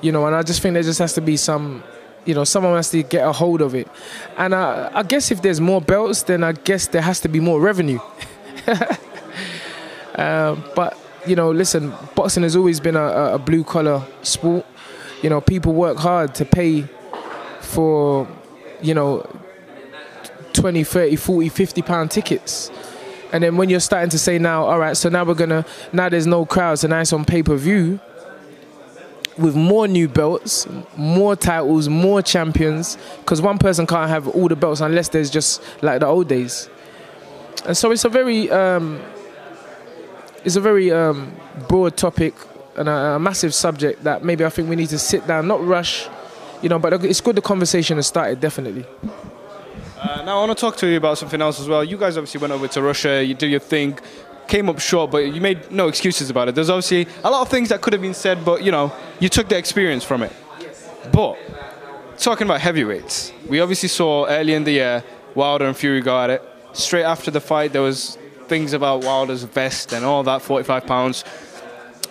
[0.00, 1.82] you know, and I just think there just has to be some,
[2.24, 3.88] you know, someone has to get a hold of it.
[4.36, 7.40] And I, I guess if there's more belts, then I guess there has to be
[7.40, 8.00] more revenue.
[10.16, 14.64] Um, but you know, listen, boxing has always been a, a- blue collar sport.
[15.22, 16.82] You know, people work hard to pay
[17.60, 18.28] for,
[18.82, 19.28] you know,
[20.52, 22.70] 20, 30, 40, 50 pound tickets.
[23.32, 26.08] And then when you're starting to say now, all right, so now we're gonna, now
[26.08, 27.98] there's no crowds and now it's on pay per view
[29.38, 30.66] with more new belts,
[30.96, 35.62] more titles, more champions, because one person can't have all the belts unless there's just
[35.82, 36.68] like the old days.
[37.66, 39.00] And so it's a very, um,
[40.44, 41.34] it's a very um,
[41.68, 42.34] broad topic
[42.76, 45.64] and a, a massive subject that maybe I think we need to sit down, not
[45.64, 46.08] rush,
[46.62, 46.78] you know.
[46.78, 48.84] But it's good the conversation has started, definitely.
[49.98, 51.82] Uh, now I want to talk to you about something else as well.
[51.82, 53.98] You guys obviously went over to Russia, you did your thing,
[54.48, 56.54] came up short, but you made no excuses about it.
[56.54, 59.28] There's obviously a lot of things that could have been said, but you know, you
[59.28, 60.32] took the experience from it.
[61.12, 61.38] But
[62.18, 65.04] talking about heavyweights, we obviously saw early in the year
[65.34, 66.42] Wilder and Fury go at it.
[66.72, 71.24] Straight after the fight, there was things about Wilder's vest and all that, 45 pounds.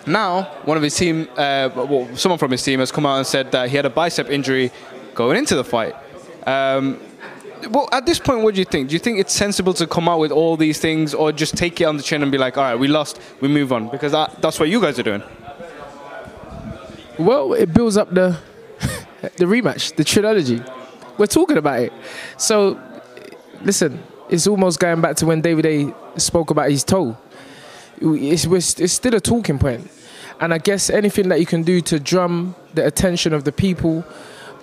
[0.06, 3.28] Now, one of his team, uh, well, someone from his team has come out and
[3.28, 4.72] said that he had a bicep injury
[5.16, 5.96] going into the fight.
[6.46, 7.00] Um,
[7.70, 8.90] well, at this point, what do you think?
[8.90, 11.80] Do you think it's sensible to come out with all these things, or just take
[11.82, 13.90] it on the chin and be like, "All right, we lost, we move on"?
[13.90, 15.24] Because that, that's what you guys are doing.
[17.18, 18.38] Well, it builds up the
[19.22, 20.62] the rematch, the trilogy.
[21.18, 21.94] We're talking about it.
[22.38, 22.80] So,
[23.62, 27.18] listen, it's almost going back to when David Haye spoke about his toe.
[28.02, 28.46] It's,
[28.80, 29.60] it's, still a talking.
[30.40, 34.04] And I guess anything that you can do to drum the attention of the people,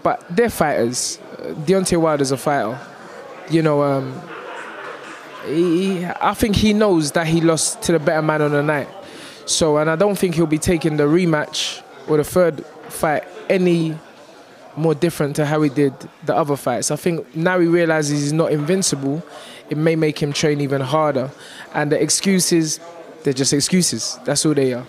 [0.02, 1.18] but they're fighters.
[1.38, 2.78] Deontay Wilder's a fighter.
[3.50, 4.20] You know, um,
[5.46, 8.88] he, I think he knows that he lost to the better man on the night.
[9.46, 13.96] So, and I don't think he'll be taking the rematch or the third fight any
[14.76, 15.92] more different to how he did
[16.24, 16.90] the other fights.
[16.90, 19.22] I think now he realizes he's not invincible,
[19.68, 21.30] it may make him train even harder.
[21.74, 22.80] And the excuses,
[23.24, 24.18] they're just excuses.
[24.24, 24.86] That's all they are.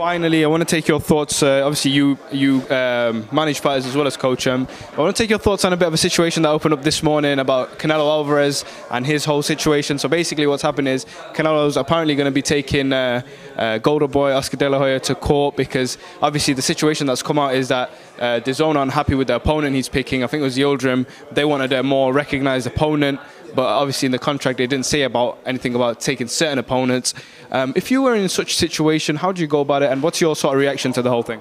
[0.00, 1.42] Finally, I want to take your thoughts.
[1.42, 4.66] Uh, obviously, you you um, manage fighters as well as coach them.
[4.94, 6.82] I want to take your thoughts on a bit of a situation that opened up
[6.82, 9.98] this morning about Canelo Alvarez and his whole situation.
[9.98, 13.20] So basically, what's happened is Canelo's apparently going to be taking uh,
[13.56, 17.38] uh, Golden Boy Oscar De La Hoya to court because obviously the situation that's come
[17.38, 20.24] out is that uh, DAZN are unhappy with the opponent he's picking.
[20.24, 21.06] I think it was Yildirim.
[21.30, 23.20] They wanted a more recognised opponent.
[23.54, 27.14] But obviously, in the contract, they didn't say about anything about taking certain opponents.
[27.52, 30.02] Um, if you were in such a situation, how do you go about it, and
[30.02, 31.40] what's your sort of reaction to the whole thing?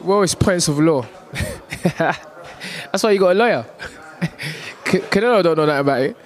[0.00, 1.06] Well, it's points of law.
[1.98, 3.66] That's why you got a lawyer.
[4.84, 6.16] Canelo don't know that about it,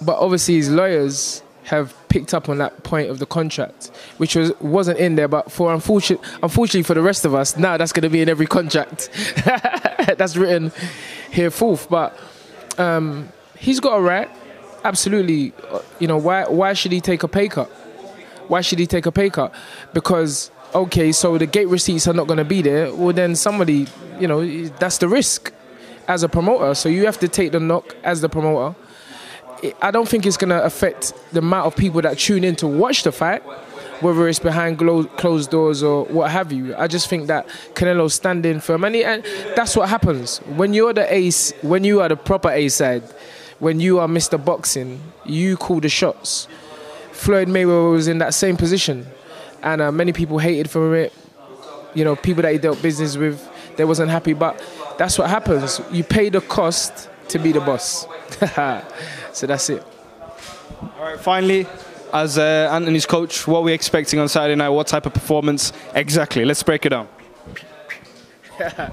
[0.00, 4.52] but obviously his lawyers have picked up on that point of the contract, which was
[4.60, 5.28] wasn't in there.
[5.28, 8.28] But for unfortunate, unfortunately for the rest of us, now that's going to be in
[8.28, 9.10] every contract
[10.16, 10.72] that's written
[11.30, 11.90] here forth.
[11.90, 12.18] But
[12.78, 13.28] um,
[13.58, 14.30] he's got a right.
[14.84, 16.44] Absolutely, uh, you know why?
[16.44, 17.68] Why should he take a pay cut?
[18.48, 19.54] Why should he take a pay cut?
[19.92, 22.94] Because okay, so the gate receipts are not going to be there.
[22.94, 23.86] Well, then somebody,
[24.20, 25.52] you know, that's the risk
[26.06, 26.74] as a promoter.
[26.74, 28.78] So you have to take the knock as the promoter.
[29.82, 32.66] I don't think it's going to affect the amount of people that tune in to
[32.66, 33.42] watch the fight,
[34.00, 36.76] whether it's behind closed doors or what have you.
[36.76, 39.24] I just think that Canelo's standing firm, and, he, and
[39.56, 43.02] that's what happens when you're the ace, when you are the proper A side,
[43.58, 44.42] when you are Mr.
[44.42, 46.48] Boxing, you call the shots.
[47.12, 49.06] Floyd Mayweather was in that same position,
[49.62, 51.12] and uh, many people hated for it.
[51.94, 54.62] You know, people that he dealt business with, they wasn't happy, but
[54.98, 55.80] that's what happens.
[55.90, 58.06] You pay the cost to be the boss.
[59.32, 59.82] so that's it.
[60.80, 61.66] All right, finally,
[62.12, 64.68] as uh, Anthony's coach, what are we expecting on Saturday night?
[64.68, 66.44] What type of performance exactly?
[66.44, 67.08] Let's break it down.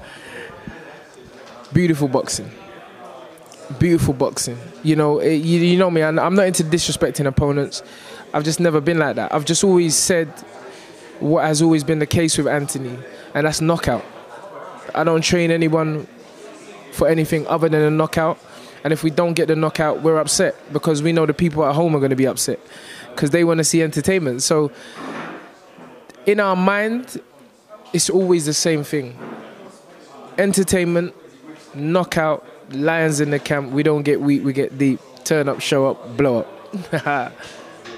[1.72, 2.50] Beautiful boxing.
[3.78, 4.58] Beautiful boxing.
[4.82, 6.02] You know, it, you, you know me.
[6.02, 7.82] I'm not into disrespecting opponents.
[8.32, 9.34] I've just never been like that.
[9.34, 10.28] I've just always said
[11.20, 12.96] what has always been the case with Anthony,
[13.34, 14.04] and that's knockout.
[14.94, 16.06] I don't train anyone
[16.92, 18.38] for anything other than a knockout.
[18.84, 21.74] And if we don't get the knockout, we're upset because we know the people at
[21.74, 22.60] home are going to be upset
[23.10, 24.42] because they want to see entertainment.
[24.42, 24.70] So
[26.24, 27.20] in our mind,
[27.92, 29.18] it's always the same thing.
[30.38, 31.14] Entertainment,
[31.74, 33.72] knockout, lions in the camp.
[33.72, 35.00] We don't get weak, we get deep.
[35.24, 37.32] Turn up, show up, blow up.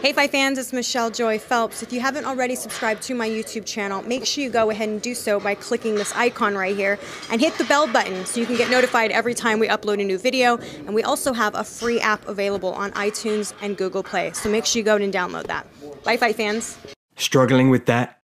[0.01, 1.83] Hey Fight fans, it's Michelle Joy Phelps.
[1.83, 5.03] If you haven't already subscribed to my YouTube channel, make sure you go ahead and
[5.03, 7.01] do so by clicking this icon right here
[7.33, 10.05] and hit the bell button so you can get notified every time we upload a
[10.05, 10.57] new video.
[10.87, 14.67] And we also have a free app available on iTunes and Google Play, so make
[14.67, 15.67] sure you go and download that.
[16.05, 16.79] Bye Fight fans.
[17.17, 18.21] Struggling with debt?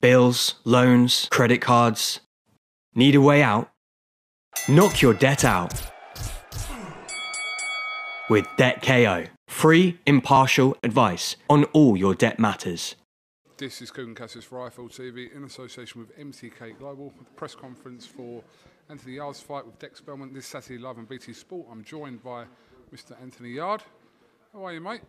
[0.00, 2.18] Bills, loans, credit cards?
[2.96, 3.70] Need a way out?
[4.70, 5.72] Knock your debt out
[8.28, 9.24] with Debt KO.
[9.48, 12.94] Free, impartial advice on all your debt matters.
[13.56, 18.42] This is Kugan Cassius for IFL TV in association with MTK Global, press conference for
[18.90, 21.66] Anthony Yarde's fight with Dec Spelman this Saturday live on BT Sport.
[21.72, 22.44] I'm joined by
[22.94, 23.18] Mr.
[23.22, 23.84] Anthony Yarde.
[24.52, 25.00] How are you, mate?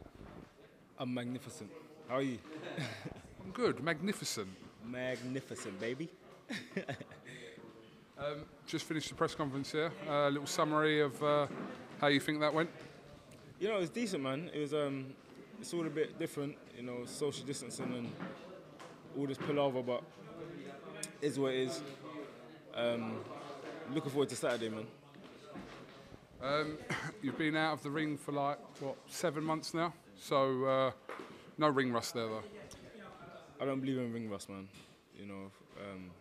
[0.98, 1.70] I'm magnificent.
[2.08, 2.40] How are you?
[3.44, 3.84] I'm good.
[3.84, 4.48] Magnificent.
[4.86, 6.08] Magnificent, baby.
[8.20, 9.92] um, just finished the press conference here.
[10.08, 11.48] A uh, little summary of uh,
[12.02, 12.70] how you think that went.
[13.60, 14.50] You know, it was decent, man.
[14.54, 15.08] It was um,
[15.60, 18.12] it's all a bit different, you know, social distancing and
[19.18, 20.04] all this palaver, but
[21.22, 21.82] is what it is.
[22.76, 23.20] Um,
[23.94, 24.86] looking forward to Saturday, man.
[26.42, 26.78] Um,
[27.22, 30.92] you've been out of the ring for like what seven months now, so uh,
[31.58, 32.44] no ring rust there though.
[33.62, 34.68] I don't believe in ring rust, man.
[35.18, 36.12] You know, um,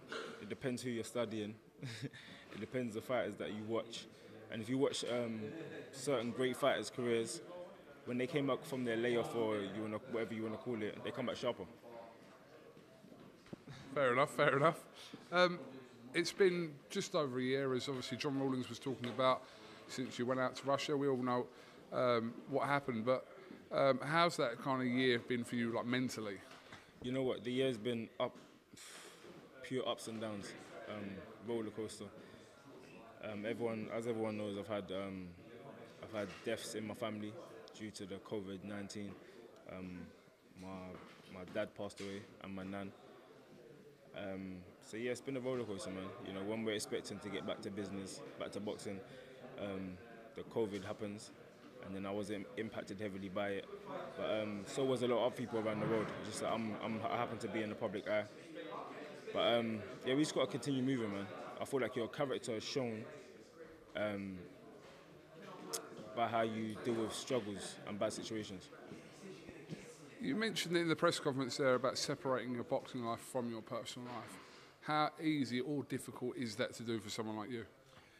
[0.42, 1.54] it depends who you're studying.
[2.02, 4.06] it depends the fighters that you watch.
[4.50, 5.40] And if you watch um,
[5.92, 7.40] certain great fighters' careers,
[8.06, 10.82] when they came back from their layoff or you wanna, whatever you want to call
[10.82, 11.64] it, they come back sharper.
[13.94, 14.80] Fair enough, fair enough.
[15.30, 15.58] Um,
[16.14, 19.42] it's been just over a year, as obviously John Rawlings was talking about,
[19.88, 20.96] since you went out to Russia.
[20.96, 21.46] We all know
[21.92, 23.26] um, what happened, but
[23.72, 26.38] um, how's that kind of year been for you, like mentally?
[27.02, 27.44] You know what?
[27.44, 28.34] The year's been up,
[29.62, 30.52] pure ups and downs,
[30.90, 31.10] um,
[31.46, 32.04] roller coaster.
[33.24, 35.28] Um, everyone, as everyone knows, I've had um,
[36.02, 37.32] I've had deaths in my family
[37.76, 39.12] due to the COVID nineteen.
[39.70, 40.00] Um,
[40.60, 40.68] my
[41.32, 42.92] my dad passed away and my nan.
[44.16, 46.04] Um, so yeah, it's been a roller coaster, man.
[46.26, 48.98] You know, when we're expecting to get back to business, back to boxing,
[49.60, 49.96] um,
[50.34, 51.30] the COVID happens,
[51.84, 53.66] and then I was impacted heavily by it.
[54.16, 56.06] But so was a lot of people around the world.
[56.24, 58.24] Just I'm, I'm, i happen to be in the public eye.
[59.32, 59.64] But
[60.06, 61.26] yeah, we just got to continue moving, man.
[61.60, 63.04] I feel like your character is shown
[63.96, 64.38] um,
[66.16, 68.68] by how you deal with struggles and bad situations.
[70.20, 74.08] You mentioned in the press conference there about separating your boxing life from your personal
[74.08, 74.36] life.
[74.80, 77.64] How easy or difficult is that to do for someone like you?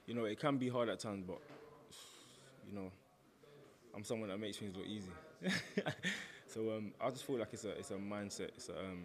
[0.07, 1.40] You know, it can be hard at times, but
[2.68, 2.90] you know,
[3.94, 5.11] I'm someone that makes things look easy.
[6.47, 8.51] so um, I just feel like it's a it's a mindset.
[8.57, 9.05] It's a, um,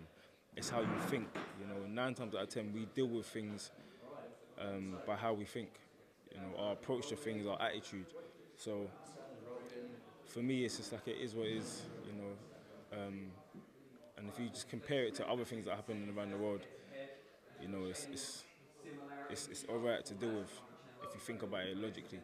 [0.55, 1.27] it's how you think.
[1.59, 3.71] You know, nine times out of ten, we deal with things
[4.59, 5.69] um, by how we think,
[6.31, 8.05] you know, our approach to things, our attitude.
[8.57, 8.89] So
[10.25, 12.97] for me, it's just like it is what it is, you know.
[12.97, 13.27] Um,
[14.17, 16.61] and if you just compare it to other things that happen around the world,
[17.61, 18.43] you know, it's, it's
[19.29, 20.51] it's, it's all right to deal with
[21.03, 22.19] if you think about it logically.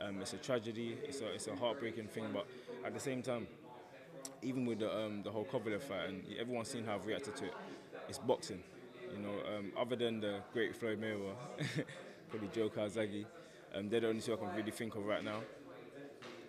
[0.00, 0.96] Um, it's a tragedy.
[1.04, 2.46] It's a it's a heartbreaking thing, but
[2.84, 3.46] at the same time,
[4.42, 7.44] even with the um, the whole Kovalev fight, and everyone's seen how I've reacted to
[7.46, 7.54] it.
[8.08, 8.62] It's boxing,
[9.12, 9.34] you know.
[9.56, 11.84] Um, other than the great Floyd Mayweather,
[12.30, 13.24] probably Joe Calzaghe,
[13.74, 15.40] um, they're the only two I can really think of right now.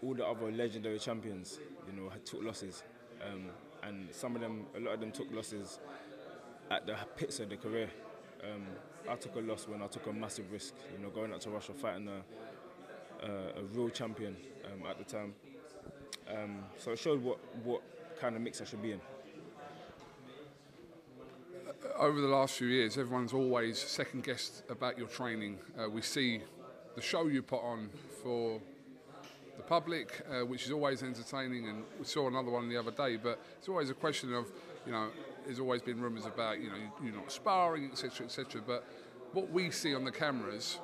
[0.04, 2.84] All the other legendary champions, you know, took losses,
[3.26, 3.46] um,
[3.84, 5.80] and some of them, a lot of them took losses
[6.72, 7.90] at the pits of their career.
[8.44, 8.66] Um,
[9.10, 11.50] I took a loss when I took a massive risk, you know, going out to
[11.50, 15.34] Russia fighting a, a, a real champion um, at the time.
[16.32, 17.82] Um, so it showed what, what
[18.20, 19.02] kind of mix I should be in.
[21.98, 25.60] over the last few years, everyone's always second guessed about your training.
[25.80, 26.42] Uh, we see
[26.96, 27.90] the show you put on
[28.24, 28.60] for
[29.58, 33.18] the public, uh, which is always entertaining, and we saw another one the other day.
[33.18, 34.48] But it's always a question of,
[34.86, 35.10] you know,
[35.46, 38.62] there's always been rumours about, you know, you're not sparring, etc., etc.
[38.66, 38.86] But
[39.34, 40.80] what we see on the cameras,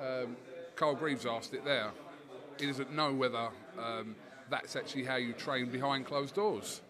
[0.00, 0.36] um,
[0.76, 1.90] Carl Greaves asked it there.
[2.58, 4.14] He doesn't know whether um,
[4.52, 6.82] that's actually how you train behind closed doors.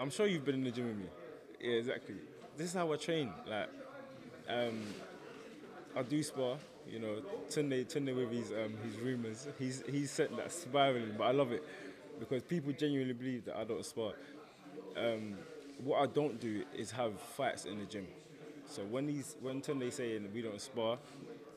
[0.00, 1.04] I'm sure you've been in the gym with me.
[1.60, 2.14] Yeah, exactly.
[2.56, 3.30] This is how I train.
[3.46, 3.68] Like,
[4.48, 4.82] um,
[5.94, 6.56] I do spar.
[6.90, 7.16] You know,
[7.50, 11.52] Tunde, Tunde with his um, his rumors, he's he's sent that spiraling, but I love
[11.52, 11.62] it
[12.20, 14.12] because people genuinely believe that I don't spar.
[14.96, 15.34] Um,
[15.82, 18.06] what I don't do is have fights in the gym.
[18.68, 20.98] So when he's when Tunde saying we don't spar,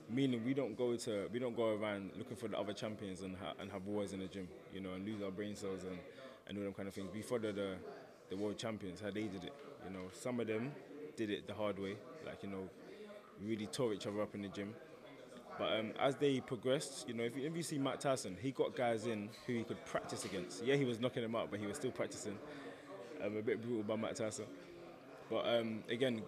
[0.09, 3.35] meaning we don't go to we don't go around looking for the other champions and
[3.37, 5.97] ha- and have wars in the gym, you know, and lose our brain cells and
[6.47, 7.09] and all them kind of things.
[7.13, 7.75] We follow the
[8.29, 9.53] the world champions how they did it.
[9.85, 10.71] You know, some of them
[11.15, 11.95] did it the hard way,
[12.25, 12.69] like you know,
[13.43, 14.73] really tore each other up in the gym.
[15.57, 18.51] But um, as they progressed, you know, if you, if you see Mike Tyson, he
[18.51, 20.63] got guys in who he could practice against.
[20.63, 22.37] Yeah, he was knocking them out, but he was still practicing.
[23.21, 24.45] Um, a bit brutal by Mike Tyson.
[25.29, 26.21] But um, again,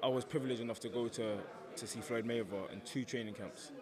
[0.00, 1.38] I was privileged enough to go to,
[1.76, 3.72] to see Floyd Mayweather in two training camps.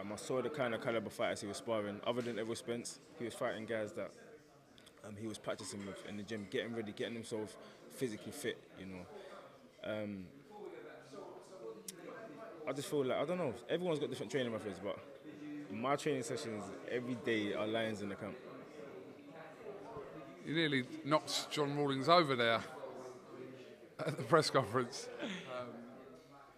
[0.00, 2.00] Um, I saw the kind of caliber fighters he was sparring.
[2.06, 4.10] Other than Errol Spence, he was fighting guys that
[5.06, 7.56] um, he was practicing with in the gym, getting ready, getting himself
[7.94, 9.06] physically fit, you know.
[9.84, 10.24] Um,
[12.66, 14.98] I just feel like, I don't know, everyone's got different training methods, but
[15.70, 18.34] my training sessions every day are lions in the camp.
[20.46, 22.60] You nearly knocked John Rawlings over there
[23.98, 25.08] at the press conference.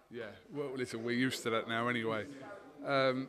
[0.09, 2.25] Yeah, well, listen, we're used to that now anyway.
[2.85, 3.27] Um,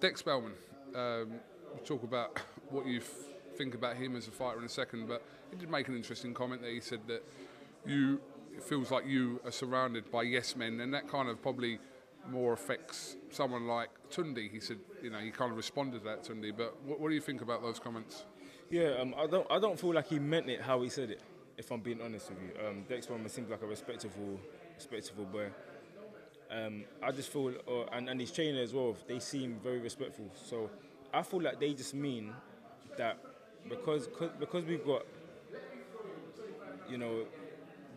[0.00, 0.52] Dec Spelman,
[0.94, 1.40] um,
[1.72, 3.00] we'll talk about what you
[3.56, 6.34] think about him as a fighter in a second, but he did make an interesting
[6.34, 7.24] comment that he said that
[7.86, 8.20] you
[8.54, 11.78] it feels like you are surrounded by yes men, and that kind of probably
[12.28, 14.50] more affects someone like Tunde.
[14.50, 16.52] He said, you know, he kind of responded to that Tunde.
[16.56, 18.24] But what, what do you think about those comments?
[18.70, 19.46] Yeah, um, I don't.
[19.50, 21.20] I don't feel like he meant it how he said it.
[21.56, 24.38] If I'm being honest with you, um, Dec Spelman seems like a respectable,
[24.76, 25.48] respectable boy.
[26.52, 28.96] Um, I just feel, uh, and and his trainer as well.
[29.08, 30.30] They seem very respectful.
[30.44, 30.70] So
[31.12, 32.32] I feel like they just mean
[32.98, 33.18] that
[33.68, 35.06] because because we've got,
[36.90, 37.24] you know,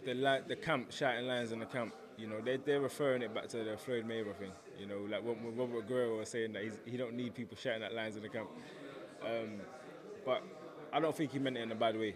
[0.05, 1.93] the the camp shouting lines in the camp.
[2.17, 4.51] You know, they they're referring it back to the Floyd Mayweather thing.
[4.79, 7.83] You know, like what Robert Guerrero was saying that he's, he don't need people shouting
[7.83, 8.49] at lines in the camp.
[9.21, 9.59] Um,
[10.25, 10.43] but
[10.93, 12.15] I don't think he meant it in a bad way,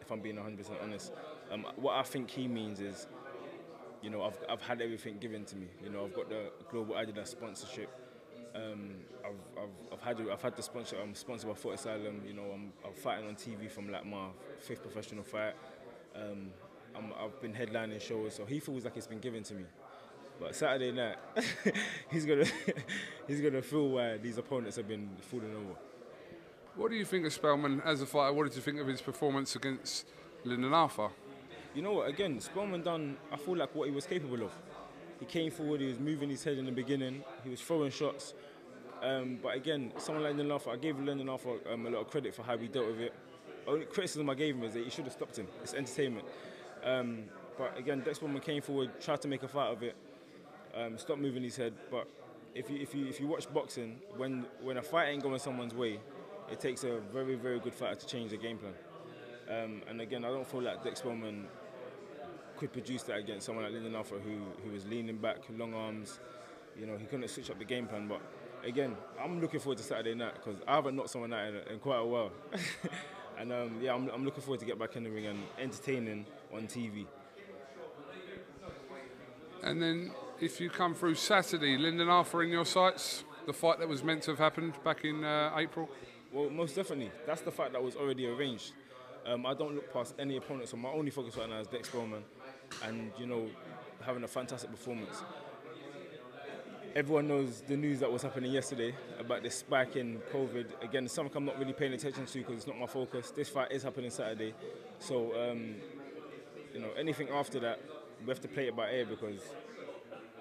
[0.00, 1.12] if I'm being 100% honest.
[1.50, 3.06] Um, what I think he means is,
[4.02, 5.66] you know, I've, I've had everything given to me.
[5.82, 7.90] You know, I've got the global Adidas sponsorship.
[8.54, 10.96] Um, I've, I've, I've had I've had the sponsor.
[11.00, 12.26] I'm sponsored by Footasylum.
[12.26, 15.54] You know, I'm, I'm fighting on TV from like my fifth professional fight.
[16.14, 16.50] Um,
[16.94, 19.64] i have been headlining shows, so he feels like it's been given to me.
[20.40, 21.16] But Saturday night,
[22.10, 22.46] he's gonna
[23.28, 25.78] he's gonna feel why these opponents have been falling over.
[26.76, 28.32] What do you think of Spelman as a fighter?
[28.32, 30.06] What did you think of his performance against
[30.44, 31.10] Lyndon Arthur?
[31.74, 32.08] You know what?
[32.08, 33.16] Again, Spelman done.
[33.32, 34.52] I feel like what he was capable of.
[35.20, 35.80] He came forward.
[35.80, 37.22] He was moving his head in the beginning.
[37.44, 38.34] He was throwing shots.
[39.02, 42.42] Um, but again, someone like Arthur, I gave Arthur um, a lot of credit for
[42.42, 43.14] how he dealt with it.
[43.66, 45.46] Only criticism I gave him is that he should have stopped him.
[45.62, 46.26] It's entertainment.
[46.84, 47.24] Um,
[47.56, 49.94] but again, Dec Spelman came forward, tried to make a fight of it,
[50.74, 51.74] um, stopped moving his head.
[51.90, 52.08] But
[52.54, 55.74] if you if you if you watch boxing, when when a fight ain't going someone's
[55.74, 56.00] way,
[56.50, 58.74] it takes a very very good fighter to change the game plan.
[59.48, 61.48] Um, and again, I don't feel like Dec Spelman
[62.60, 66.20] could produce that against someone like Lyndon Arthur who who was leaning back, long arms.
[66.78, 68.06] You know, he couldn't switch up the game plan.
[68.06, 68.20] But
[68.64, 71.78] again, I'm looking forward to Saturday night because I haven't knocked someone out in, in
[71.80, 72.30] quite a while.
[73.40, 76.26] And um, yeah, I'm, I'm looking forward to get back in the ring and entertaining
[76.52, 77.06] on TV.
[79.62, 83.88] And then if you come through Saturday, Lyndon Arthur in your sights, the fight that
[83.88, 85.88] was meant to have happened back in uh, April?
[86.30, 87.10] Well, most definitely.
[87.26, 88.72] That's the fight that was already arranged.
[89.26, 91.86] Um, I don't look past any opponents, so my only focus right now is Dec
[91.86, 92.22] Spelman
[92.84, 93.46] and, you know,
[94.02, 95.22] having a fantastic performance.
[96.96, 100.66] everyone knows the news that was happening yesterday about this spike in COVID.
[100.82, 103.30] Again, something I'm not really paying attention to because it's not my focus.
[103.30, 104.54] This fight is happening Saturday,
[104.98, 105.76] so um,
[106.74, 107.78] you know anything after that,
[108.24, 109.40] we have to play it by ear because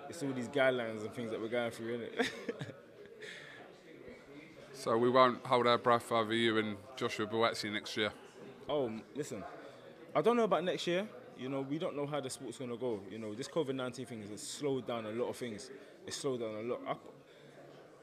[0.09, 2.31] it's all these guidelines and things that we're going through, isn't it?
[4.79, 8.13] So we won't hold our breath over you and Joshua Buatsi next year.
[8.69, 9.43] Oh, listen,
[10.15, 11.05] I don't know about next year.
[11.39, 12.99] You know, we don't know how the sport's going to go.
[13.09, 15.71] You know, this COVID 19 thing has slowed down a lot of things.
[16.05, 16.81] It's slowed down a lot.
[16.85, 16.95] I,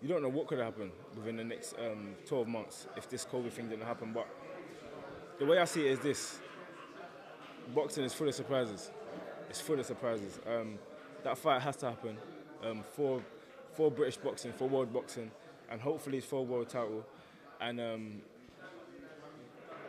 [0.01, 3.53] you don't know what could happen within the next um, 12 months if this COVID
[3.53, 4.15] thing didn't happen.
[4.15, 4.27] But
[5.39, 6.39] the way I see it is this
[7.75, 8.91] boxing is full of surprises.
[9.51, 10.39] It's full of surprises.
[10.47, 10.79] Um,
[11.23, 12.17] that fight has to happen
[12.65, 13.21] um, for,
[13.75, 15.31] for British boxing, for world boxing,
[15.71, 17.05] and hopefully for world title.
[17.61, 18.23] And um,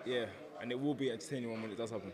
[0.06, 0.26] yeah,
[0.62, 2.12] and it will be entertaining when it does happen.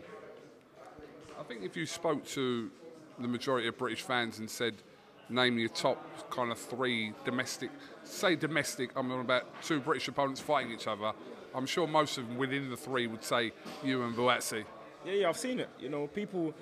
[1.38, 2.70] I think if you spoke to
[3.18, 4.74] the majority of British fans and said,
[5.28, 7.70] name your top kind of three domestic,
[8.02, 11.12] say domestic, I'm on about two British opponents fighting each other,
[11.54, 14.64] I'm sure most of them within the three would say you and Buatsi.
[15.04, 15.68] Yeah, yeah, I've seen it.
[15.78, 16.54] You know, people,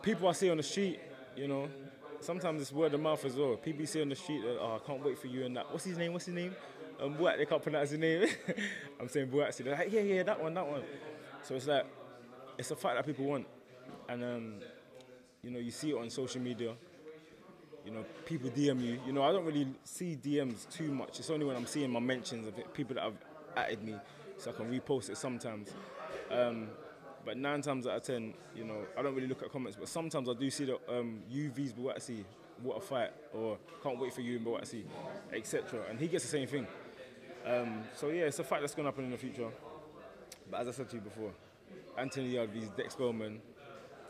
[0.00, 1.00] people I see on the street.
[1.36, 1.68] You know,
[2.20, 3.56] sometimes it's word of mouth as well.
[3.56, 5.70] People see on the street, uh, oh, I can't wait for you and that.
[5.70, 6.12] What's his name?
[6.12, 6.54] What's his name?
[7.00, 8.28] Um, they can't pronounce his name.
[9.00, 9.64] I'm saying Buatsi.
[9.64, 10.82] They're like, yeah, yeah, that one, that one.
[11.42, 11.86] So it's like,
[12.58, 13.46] it's a fight that people want,
[14.08, 14.54] and um,
[15.42, 16.74] you know, you see it on social media.
[17.84, 19.00] You know, people DM you.
[19.04, 21.18] You know, I don't really see DMs too much.
[21.18, 23.16] It's only when I'm seeing my mentions of it, people that have
[23.56, 23.96] added me,
[24.38, 25.70] so I can repost it sometimes.
[26.30, 26.68] Um,
[27.24, 29.76] but nine times out of ten, you know, I don't really look at comments.
[29.78, 32.24] But sometimes I do see the um, UV's Buatsi, what I see,
[32.62, 34.84] what a fight, or can't wait for you in Buatsi,
[35.32, 35.80] etc.
[35.90, 36.66] And he gets the same thing.
[37.44, 39.48] Um, so yeah, it's a fight that's going to happen in the future.
[40.50, 41.32] But as I said to you before,
[41.96, 43.40] Anthony Yarde vs Dec Spelman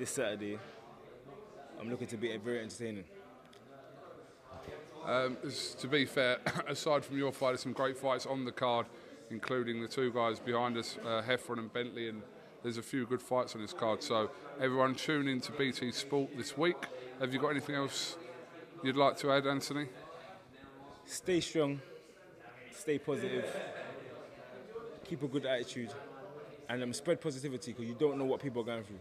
[0.02, 0.58] this Saturday.
[1.80, 3.04] I'm looking to be very entertaining.
[5.06, 5.36] Um,
[5.78, 8.86] to be fair, aside from your fight, there's some great fights on the card,
[9.30, 12.20] including the two guys behind us, uh, Heffron and Bentley, and
[12.64, 14.02] there's a few good fights on this card.
[14.02, 16.84] So everyone tune in to BT Sport this week.
[17.20, 18.16] Have you got anything else
[18.82, 19.86] you'd like to add, Anthony?
[21.04, 21.80] Stay strong,
[22.72, 23.46] stay positive,
[25.04, 25.92] keep a good attitude,
[26.68, 28.98] and um, spread positivity because you don't know what people are going through.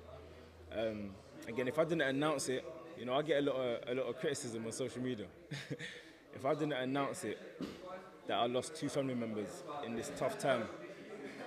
[0.76, 1.10] Um,
[1.48, 2.66] again, if I didn't announce it,
[2.98, 5.26] you know, I get a lot of a lot of criticism on social media.
[6.36, 7.38] if I didn't announce it,
[8.28, 10.64] that I lost two family members in this tough time,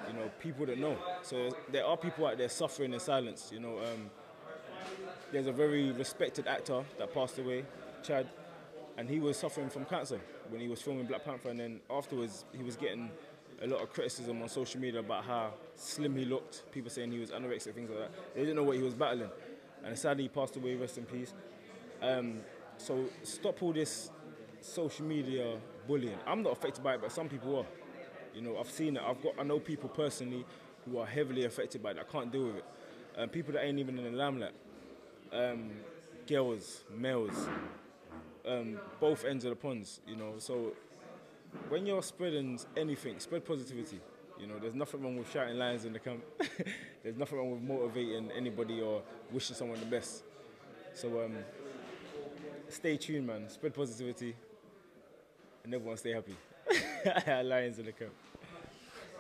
[0.09, 0.97] you know, people don't know.
[1.23, 3.51] So there are people out there suffering in silence.
[3.53, 4.11] You know, um,
[5.33, 7.65] there's a very respected actor that passed away,
[8.03, 8.29] Chad,
[8.97, 10.21] and he was suffering from cancer
[10.51, 13.11] when he was filming Black Panther, and then afterwards he was getting
[13.63, 16.71] a lot of criticism on social media about how slim he looked.
[16.73, 18.35] People saying he was anorexic, things like that.
[18.35, 19.31] They didn't know what he was battling,
[19.85, 20.75] and sadly he passed away.
[20.75, 21.33] Rest in peace.
[22.03, 22.41] Um,
[22.77, 24.11] so stop all this
[24.61, 26.19] social media bullying.
[26.27, 27.67] I'm not affected by it, but some people are.
[28.35, 29.03] You know, I've seen it.
[29.07, 29.35] I've got.
[29.39, 30.45] I know people personally
[30.85, 31.99] who are heavily affected by it.
[32.01, 32.65] I can't deal with it.
[33.17, 34.55] Um, people that ain't even in the limelight.
[35.33, 35.71] Um,
[36.27, 37.49] girls, males,
[38.47, 40.01] um, both ends of the ponds.
[40.07, 40.73] You know, so
[41.69, 44.01] when you're spreading anything, spread positivity.
[44.39, 46.23] You know, there's nothing wrong with shouting lines in the camp.
[47.03, 50.25] there's nothing wrong with motivating anybody or wishing someone the best.
[50.93, 51.37] So um,
[52.69, 53.49] stay tuned, man.
[53.49, 54.35] Spread positivity,
[55.63, 56.37] and everyone stay happy.
[57.45, 58.13] Lions in the camp.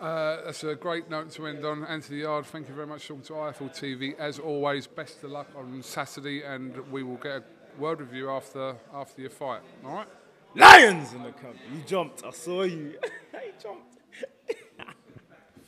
[0.01, 1.85] Uh, that's a great note to end on.
[1.85, 4.18] Anthony Yarde, thank you very much talking to IFL TV.
[4.18, 8.28] As always, best of luck on Saturday, and we will get a word with you
[8.28, 9.61] after after your fight.
[9.85, 10.09] All right?
[10.57, 11.57] Lions in the camp.
[11.73, 12.25] You jumped.
[12.25, 12.95] I saw you.
[13.35, 13.99] you jumped.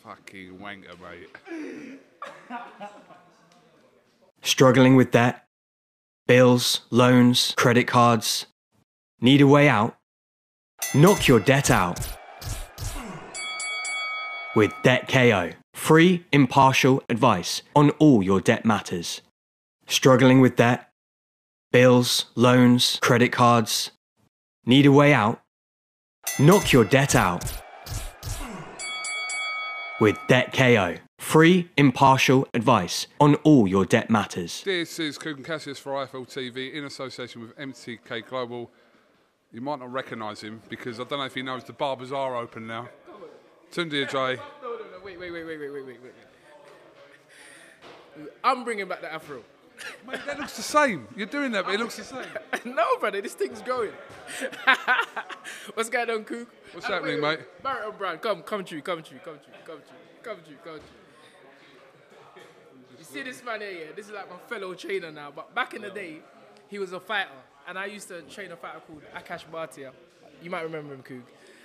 [0.02, 2.00] Fucking wanker, mate.
[4.42, 5.44] Struggling with debt?
[6.28, 8.46] Bills, loans, credit cards?
[9.20, 9.96] Need a way out?
[10.94, 11.98] Knock your debt out
[14.54, 15.50] with Debt KO.
[15.74, 19.20] Free, impartial advice on all your debt matters.
[19.86, 20.88] Struggling with debt?
[21.70, 23.90] Bills, loans, credit cards?
[24.68, 25.40] Need a way out?
[26.40, 27.44] Knock your debt out
[30.00, 30.96] with Debt KO.
[31.20, 34.64] Free, impartial advice on all your debt matters.
[34.64, 38.72] This is Kugan Cassius for IFL TV in association with MTK Global.
[39.52, 42.36] You might not recognise him because I don't know if he knows the barbers are
[42.36, 42.88] open now.
[43.70, 44.36] Tunde Ajayi.
[44.62, 46.12] No, no, no, wait, wait, wait, wait, wait, wait, wait.
[48.42, 49.44] I'm bringing back the afro.
[50.06, 51.06] Mate, that looks the same.
[51.16, 52.26] You're doing that, but it looks the same.
[52.74, 53.92] no, brother, this thing's going.
[55.74, 56.48] What's going on, Cook?
[56.72, 57.40] What's happening, mate?
[57.62, 60.36] Barrett O'Brien, come, come to you, come to you, come to you, come true, come
[60.44, 60.82] true, come to
[62.36, 63.86] You You see this man here, yeah?
[63.94, 65.30] This is like my fellow trainer now.
[65.34, 66.18] But back in the day,
[66.68, 67.30] he was a fighter,
[67.68, 69.92] and I used to train a fighter called Akaash Bhatia.
[70.42, 71.22] You might remember him, Coog.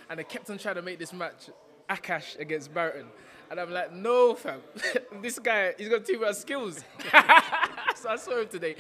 [0.10, 1.50] And they kept on trying to make this match
[1.96, 3.08] Akash against Barton.
[3.50, 4.62] And I'm like, no, fam.
[5.22, 6.84] this guy, he's got too much skills.
[7.96, 8.76] so I saw him today.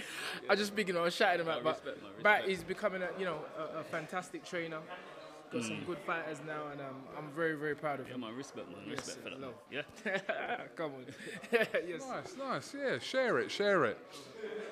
[0.49, 1.61] I just speaking, I was shouting him out.
[1.63, 3.39] But respect, man, is becoming a, you know,
[3.75, 4.79] a, a fantastic trainer.
[5.51, 8.21] Got some good fighters now, and um, I'm very, very proud of Yeah, him.
[8.21, 8.77] Yeah, man, respect, man.
[8.87, 9.41] Yes, Respect for that.
[9.41, 9.53] love.
[9.69, 10.57] Yeah.
[10.77, 11.05] Come on.
[11.85, 12.03] yes.
[12.07, 12.73] Nice, nice.
[12.73, 13.97] Yeah, share it, share it.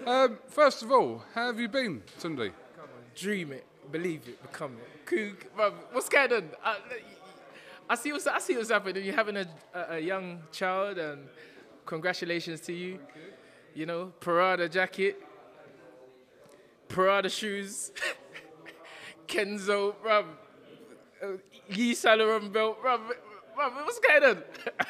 [0.08, 2.52] Um, first of all, how have you been, Sunday?
[2.78, 5.06] Come on, dream it, believe it, become it.
[5.06, 6.50] Coog, bruv, what's going on?
[6.64, 6.78] I,
[7.90, 9.04] I see what's I see what's happening.
[9.04, 11.28] You're having a, a, a young child, and
[11.88, 13.00] congratulations to you.
[13.74, 15.20] You know, Parada jacket,
[16.88, 17.92] Parada shoes,
[19.28, 20.26] Kenzo, bruv,
[21.24, 21.28] uh,
[21.68, 23.00] Yi Salaron belt, bruv.
[23.58, 24.44] Bruv, what's going on?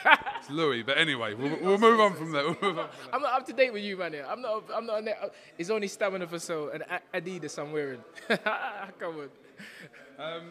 [0.39, 2.43] It's Louis, but anyway, we'll, we'll move on from there.
[2.43, 2.89] We'll move on.
[3.12, 4.14] I'm not up to date with you, man.
[4.14, 4.26] Here.
[4.30, 4.64] I'm not.
[4.74, 5.04] I'm not.
[5.06, 5.34] That.
[5.58, 6.84] It's only stamina for so and
[7.14, 8.04] Adidas I'm wearing.
[9.00, 9.30] Come
[10.20, 10.43] on.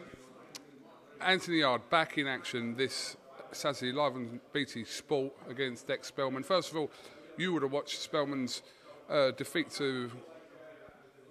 [1.21, 3.17] Anthony Yarde back in action this
[3.51, 6.43] Saturday live on BT Sport against Dec Spelman.
[6.43, 6.89] First of all,
[7.37, 8.61] you would have watched Spelman's
[9.09, 10.09] uh, defeat to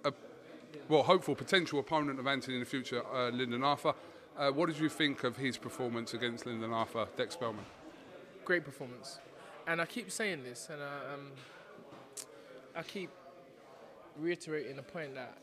[0.04, 0.12] a
[0.88, 3.94] well, hopeful potential opponent of Anthony in the future, uh, Lyndon Arthur.
[4.36, 7.64] Uh, what did you think of his performance against Lyndon Arthur, Dec Spelman?
[8.44, 9.20] Great performance,
[9.66, 11.30] and I keep saying this, and I, um,
[12.76, 13.10] I keep
[14.18, 15.38] reiterating the point that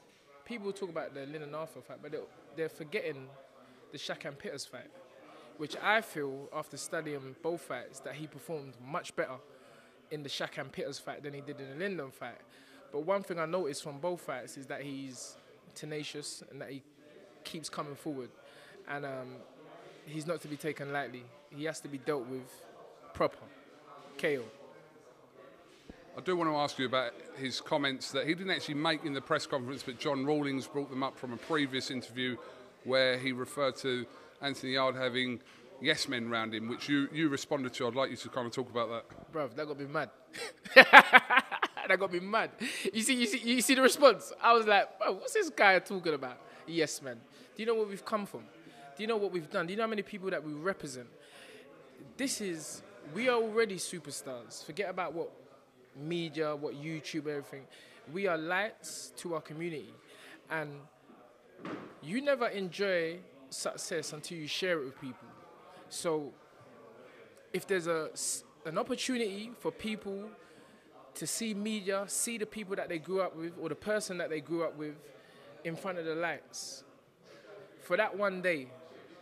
[0.45, 2.21] people talk about the Lyndon Arthur fight, but they're,
[2.55, 3.27] they're forgetting
[3.91, 4.89] the Shaq Pitters fight,
[5.57, 9.37] which I feel after studying both fights that he performed much better
[10.11, 12.41] in the Shaq Pitters fight than he did in the Lyndon fight.
[12.91, 15.37] But one thing I noticed from both fights is that he's
[15.73, 16.81] tenacious and that he
[17.43, 18.29] keeps coming forward,
[18.87, 19.35] and um,
[20.05, 21.23] he's not to be taken lightly.
[21.49, 22.49] He has to be dealt with
[23.13, 23.37] proper.
[24.17, 24.43] KO.
[26.17, 29.11] I do want to ask you about his comments that he didn't actually make in
[29.11, 32.37] the press conference, but John Rawlings brought them up from a previous interview
[32.85, 34.05] where he referred to
[34.41, 35.41] Anthony Yarde having
[35.81, 37.87] yes men round him, which you, you responded to.
[37.87, 39.33] I'd like you to kind of talk about that.
[39.33, 40.09] Bruv, that got me mad.
[40.75, 42.51] that got me mad.
[42.93, 44.31] You see, you see, you see the response.
[44.41, 46.37] I was like, what's this guy talking about?
[46.67, 47.19] Yes, man.
[47.55, 48.41] Do you know where we've come from?
[48.95, 49.67] Do you know what we've done?
[49.67, 51.07] Do you know how many people that we represent?
[52.17, 52.81] This is,
[53.13, 54.63] we are already superstars.
[54.65, 55.31] Forget about what
[55.95, 57.63] media, what YouTube, everything.
[58.13, 59.93] We are lights to our community.
[60.49, 60.69] And
[62.01, 63.17] you never enjoy
[63.49, 65.27] success until you share it with people.
[65.89, 66.31] So
[67.53, 68.09] if there's a,
[68.65, 70.29] an opportunity for people
[71.15, 74.29] to see media, see the people that they grew up with or the person that
[74.29, 74.95] they grew up with
[75.63, 76.83] in front of the lights,
[77.81, 78.67] for that one day,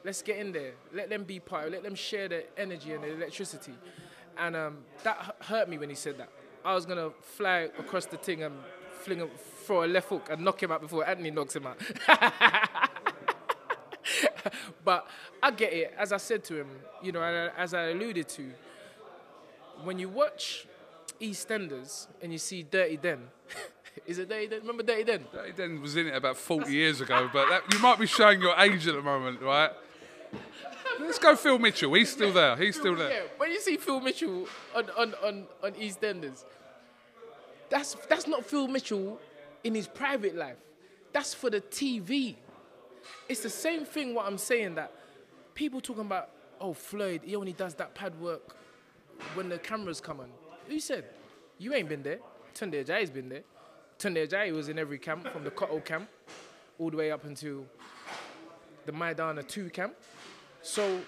[0.03, 0.73] let's get in there.
[0.93, 1.71] Let them be part.
[1.71, 3.73] Let them share their energy and their electricity.
[4.37, 6.29] And um, that hurt me when he said that.
[6.65, 8.55] I was gonna fly across the thing and
[9.01, 9.29] fling him,
[9.63, 11.79] throw a left hook and knock him out before Anthony knocks him out.
[14.85, 15.07] but
[15.41, 15.93] I get it.
[15.97, 16.67] As I said to him,
[17.01, 17.21] you know,
[17.57, 18.51] as I alluded to,
[19.83, 20.67] when you watch
[21.19, 23.19] EastEnders and you see Dirty Den,
[24.05, 24.59] is it Dirty Den?
[24.61, 25.25] Remember Dirty Den?
[25.31, 28.41] Dirty Den was in it about 40 years ago, but that, you might be showing
[28.41, 29.71] your age at the moment, right?
[30.99, 31.93] Let's go Phil Mitchell.
[31.93, 32.55] He's still there.
[32.55, 33.09] He's still there.
[33.09, 36.43] Yeah, when you see Phil Mitchell on, on, on, on EastEnders,
[37.69, 39.19] that's, that's not Phil Mitchell
[39.63, 40.57] in his private life.
[41.11, 42.35] That's for the TV.
[43.29, 44.91] It's the same thing what I'm saying that
[45.53, 48.55] people talking about, oh, Floyd, he only does that pad work
[49.35, 50.29] when the cameras come on.
[50.67, 51.05] Who said?
[51.57, 52.19] You ain't been there.
[52.55, 53.43] Tunde Ajayi's been there.
[53.99, 56.09] Tunde Ajayi was in every camp, from the Cotto camp
[56.79, 57.65] all the way up until
[58.85, 59.93] the Maidana 2 camp.
[60.61, 60.99] So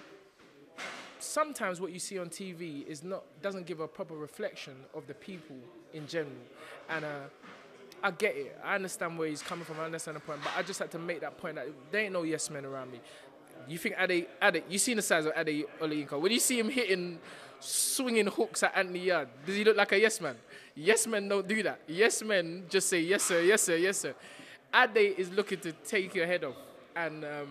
[1.18, 5.14] sometimes what you see on TV is not doesn't give a proper reflection of the
[5.14, 5.56] people
[5.92, 6.32] in general.
[6.88, 7.08] And uh,
[8.06, 8.56] I get it.
[8.62, 9.80] I understand where he's coming from.
[9.80, 10.38] I understand the point.
[10.40, 12.92] But I just had to make that point that there ain't no yes men around
[12.92, 13.00] me.
[13.66, 16.20] You think Ade, Ade, you seen the size of Ade Olayinka.
[16.20, 17.18] When you see him hitting,
[17.58, 20.36] swinging hooks at Anthony Yarde, does he look like a yes man?
[20.76, 21.80] Yes men don't do that.
[21.88, 24.14] Yes men just say yes sir, yes sir, yes sir.
[24.72, 26.54] Ade is looking to take your head off.
[26.94, 27.48] And um,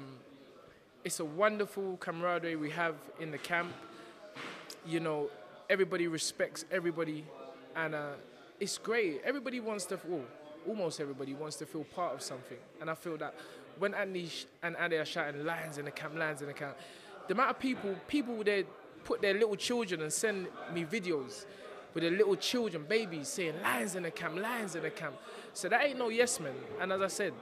[1.04, 3.74] it's a wonderful camaraderie we have in the camp.
[4.88, 5.30] You know,
[5.70, 7.26] everybody respects everybody,
[7.76, 8.12] and uh,
[8.58, 9.22] it's great.
[9.26, 10.22] Everybody wants to, well,
[10.68, 13.34] almost everybody wants to feel part of something, and I feel that
[13.78, 14.30] when Andy
[14.64, 16.78] and Andy are shouting "lions in the camp, lions in the camp,"
[17.28, 18.66] the amount of people, people they
[19.04, 21.46] put their little children and send me videos
[21.94, 25.16] with their little children, babies, saying "lions in the camp, lions in the camp."
[25.54, 26.56] So that ain't no yes man.
[26.80, 27.34] And as I said,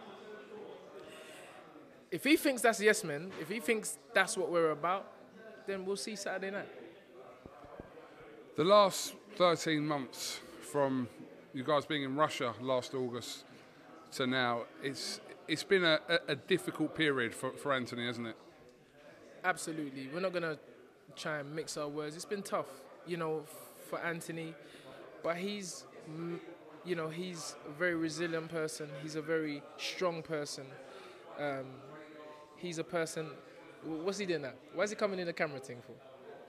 [2.11, 5.11] if he thinks that's yes men, if he thinks that's what we're about,
[5.65, 6.69] then we'll see Saturday night.
[8.55, 11.07] The last 13 months from
[11.53, 13.45] you guys being in Russia last August
[14.13, 18.37] to now, it's it's been a, a, difficult period for, for Anthony, hasn't it?
[19.43, 20.07] Absolutely.
[20.13, 20.57] We're not going to
[21.17, 22.15] try and mix our words.
[22.15, 22.67] It's been tough,
[23.05, 23.43] you know,
[23.89, 24.53] for Anthony,
[25.21, 25.83] but he's,
[26.85, 28.89] you know, he's a very resilient person.
[29.01, 30.65] He's a very strong person.
[31.37, 31.65] Um,
[32.55, 33.27] he's a person.
[33.83, 34.53] What's he doing now?
[34.73, 35.93] Why is he coming in the camera thing for?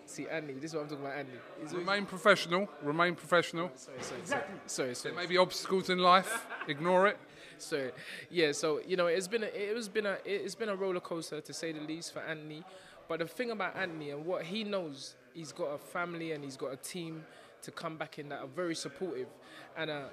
[0.07, 1.33] See, Andy, this is what I'm talking about, Andy.
[1.61, 2.69] He's Remain professional.
[2.83, 3.71] Remain professional.
[3.75, 5.15] sorry, sorry, sorry, sorry, sorry.
[5.15, 6.47] There may be obstacles in life.
[6.69, 7.19] Ignore it.
[7.59, 7.91] So
[8.31, 11.01] yeah, so you know, it's been a, it was been a it's been a roller
[11.01, 12.63] coaster to say the least for Anthony.
[13.09, 16.57] But the thing about Anthony and what he knows, he's got a family and he's
[16.57, 17.25] got a team
[17.63, 19.29] to come back in that are very supportive.
[19.77, 20.05] And uh,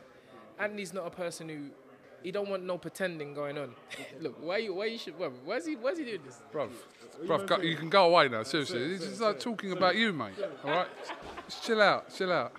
[0.60, 1.70] Anthony's not a person who
[2.24, 3.74] he don't want no pretending going on.
[4.22, 6.42] Look, why you why you should why, why is he why is he doing this?
[6.54, 6.70] Bruv,
[7.26, 8.44] bruv, go, you can go away now.
[8.44, 10.34] Seriously, this is like talking about you, mate.
[10.64, 10.88] All right,
[11.48, 12.54] just chill out, chill out.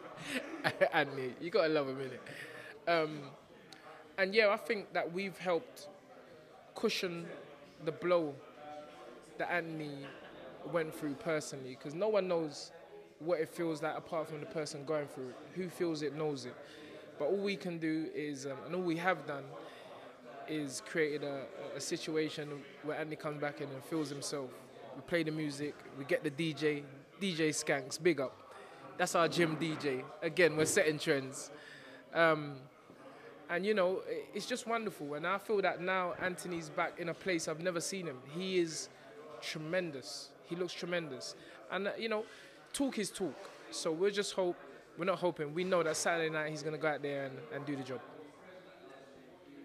[0.93, 3.03] Anthony, you gotta love him, innit?
[3.03, 3.21] Um,
[4.19, 5.89] and yeah, I think that we've helped
[6.75, 7.27] cushion
[7.85, 8.35] the blow
[9.39, 10.07] that Anthony
[10.73, 12.73] went through personally, because no one knows
[13.19, 15.37] what it feels like apart from the person going through it.
[15.55, 16.55] Who feels it knows it.
[17.19, 19.45] But all we can do is, um, and all we have done,
[20.49, 21.45] is created a,
[21.77, 22.49] a situation
[22.83, 24.51] where Anthony comes back in and feels himself.
[24.97, 26.83] We play the music, we get the DJ,
[27.21, 28.37] DJ Skanks, big up.
[28.99, 30.03] That's our gym DJ.
[30.23, 31.51] Again, we're setting trends.
[32.13, 32.57] Um,
[33.49, 34.01] and you know,
[34.35, 35.15] it's just wonderful.
[35.15, 38.19] And I feel that now Anthony's back in a place I've never seen him.
[38.35, 38.89] He is
[39.41, 40.31] tremendous.
[40.45, 41.35] He looks tremendous.
[41.71, 42.25] And uh, you know,
[42.73, 43.51] talk is talk.
[43.71, 44.57] So we're just hope.
[44.99, 45.55] We're not hoping.
[45.55, 48.01] We know that Saturday night he's gonna go out there and, and do the job.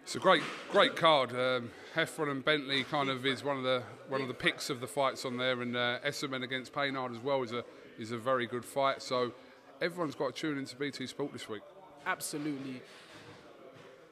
[0.03, 1.31] It's a great, great card.
[1.31, 4.79] Um, Heffron and Bentley kind of is one of the one of the picks of
[4.79, 7.65] the fights on there, and uh, Esserman against Paynard as well is a
[7.99, 9.01] is a very good fight.
[9.01, 9.33] So
[9.81, 11.61] everyone's got to tune into BT Sport this week.
[12.05, 12.81] Absolutely.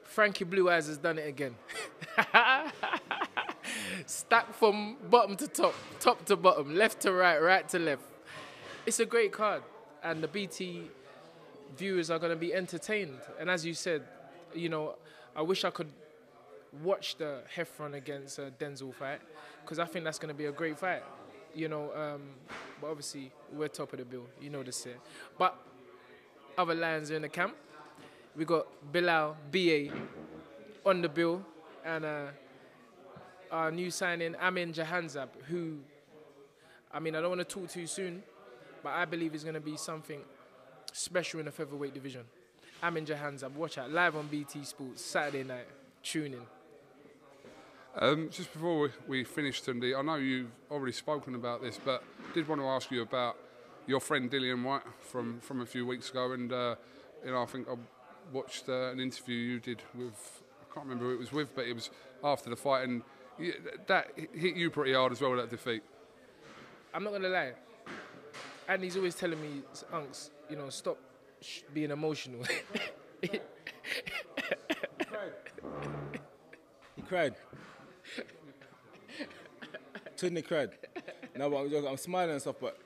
[0.04, 1.56] Frankie Blue Eyes has done it again.
[4.06, 8.04] Stacked from bottom to top, top to bottom, left to right, right to left.
[8.86, 9.64] It's a great card,
[10.04, 10.90] and the BT
[11.78, 13.20] viewers are going to be entertained.
[13.40, 14.04] And as you said,
[14.54, 14.96] you know,
[15.36, 15.92] I wish I could
[16.84, 19.22] watch the Heffron against uh, Denzel fight
[19.62, 21.04] because I think that's going to be a great fight.
[21.54, 22.22] You know, um,
[22.82, 24.26] but obviously we're top of the bill.
[24.42, 24.98] You know this here.
[25.38, 25.58] But
[26.58, 27.56] other lions are in the camp.
[28.36, 29.88] We got Bilal BA
[30.86, 31.42] on the bill,
[31.86, 32.26] and uh,
[33.50, 35.78] our new signing Amin Jahanzab, who,
[36.94, 38.22] I mean, I don't want to talk too soon,
[38.84, 40.20] but I believe is going to be something
[40.96, 42.22] special in the featherweight division.
[42.82, 45.68] I'm Amin Jahanzab, watch out live on BT Sports Saturday night.
[46.02, 46.42] Tune in.
[47.98, 52.02] Um, just before we, we finish, Tunde, I know you've already spoken about this, but
[52.30, 53.38] I did want to ask you about
[53.88, 56.76] your friend Dillian Whyte from, from a few weeks ago, and uh,
[57.26, 57.76] you know I think I
[58.32, 61.66] watched uh, an interview you did with I can't remember who it was with, but
[61.66, 61.90] it was
[62.24, 63.02] after the fight, and
[63.88, 65.84] that hit you pretty hard as well that defeat.
[66.94, 67.52] I'm not gonna lie.
[68.68, 69.62] And he's always telling me,
[69.94, 70.98] Unks, you know, stop
[71.42, 72.44] sh- being emotional.
[76.96, 77.36] He cried.
[80.18, 80.72] Tunde cried.
[81.36, 81.90] No, but I'm, joking.
[81.90, 82.78] I'm smiling and stuff, but,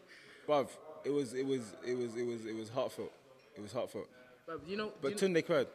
[0.47, 0.70] bruv,
[1.03, 3.12] it was, it was, it was, it was, it was heartfelt.
[3.55, 4.07] It was heartfelt.
[4.47, 5.68] But you know, But you know Tunde cried.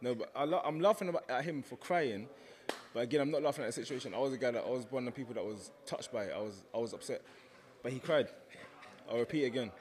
[0.00, 2.28] No, but I I'm laughing about, at him for crying.
[2.94, 4.14] But again, I'm not laughing at the situation.
[4.14, 6.24] I was a guy that I was one of the people that was touched by
[6.24, 6.32] it.
[6.34, 7.22] I was I was upset,
[7.82, 8.28] but he cried.
[9.10, 9.72] I'll repeat again.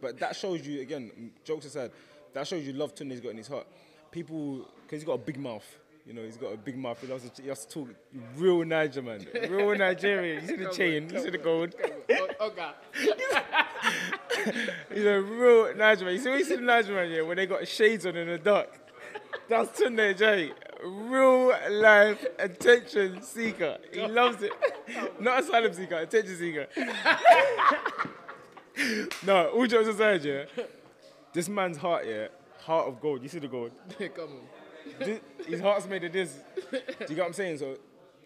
[0.00, 1.32] But that shows you again.
[1.44, 1.90] Jokes aside,
[2.32, 3.66] that shows you love Tunde's got in his heart.
[4.10, 5.64] People, because he's got a big mouth.
[6.06, 7.00] You know, he's got a big mouth.
[7.00, 7.94] He loves to, he loves to talk
[8.36, 10.42] real Niger man, real Nigerian.
[10.42, 11.74] You see the chain, you see the gold.
[12.10, 12.74] oh, oh God.
[14.92, 16.14] He's a real Niger man.
[16.14, 18.38] You see you see the Niger man, yeah, when they got shades on in the
[18.38, 18.68] dark.
[19.48, 20.52] That's Tunde J.
[20.84, 23.78] Real life attention seeker.
[23.92, 24.52] He loves it.
[25.20, 26.66] Not asylum seeker, attention seeker.
[29.26, 30.44] no, all jokes aside, yeah.
[31.32, 32.28] This man's heart, yeah,
[32.64, 33.22] heart of gold.
[33.22, 33.72] You see the gold?
[33.98, 35.04] Come on.
[35.04, 36.36] Thi- His heart's made of this.
[36.70, 36.78] Do
[37.08, 37.58] you get what I'm saying?
[37.58, 37.76] So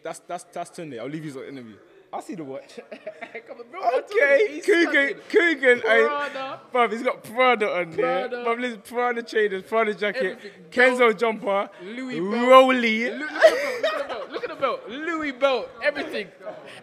[0.03, 0.99] that's that's that's Tunde.
[0.99, 1.77] I'll leave you to the interview.
[2.13, 2.79] I'll see the watch.
[3.49, 3.99] Come on, bro.
[3.99, 8.29] Okay, Coogan, Coogan, I, bruv, he's got Prada on there.
[8.29, 8.45] Prada.
[8.45, 10.53] Bruv, listen, Prada trainers, Prada jacket, Everything.
[10.71, 12.21] Kenzo jumper, Louis.
[12.21, 13.07] Rolly.
[13.07, 13.19] in.
[13.19, 14.31] Look, look at the belt.
[14.31, 14.81] Look belt.
[14.89, 15.19] Look at the belt.
[15.19, 15.69] Louis belt.
[15.83, 16.29] Everything.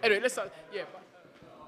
[0.01, 0.51] Anyway, let's start.
[0.74, 0.84] Yeah.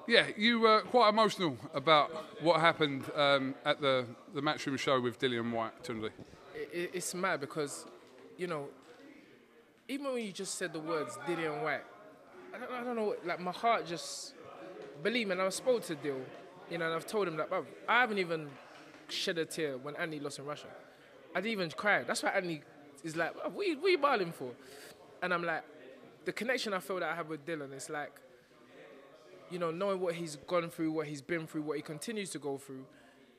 [0.08, 5.20] Yeah, you were quite emotional about what happened um, at the, the Matchroom show with
[5.20, 6.06] Dillian Whyte, Tunde.
[6.06, 7.86] it, it- it's mad because,
[8.38, 8.68] you know,
[9.88, 11.82] even when you just said the words Diddy and White,
[12.54, 14.34] I don't, I don't know, like my heart just,
[15.02, 16.22] believe me, and I spoke to Dill,
[16.70, 18.48] you know, and I've told him that, bruv, I haven't even
[19.10, 20.68] shed a tear when Andy lost in Russia.
[21.36, 22.04] I didn't even cry.
[22.04, 22.62] That's why Anthony
[23.04, 24.52] is like, what are you, what are you bawling for?
[25.24, 25.64] And I'm like,
[26.26, 28.20] the connection I feel that I have with Dylan is like,
[29.52, 32.40] you know, knowing what he's gone through, what he's been through, what he continues to
[32.40, 32.86] go through,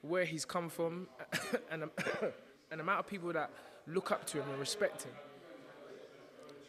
[0.02, 1.08] where he's come from,
[1.70, 1.84] and
[2.70, 3.50] and amount of people that
[3.86, 5.12] look up to him and respect him.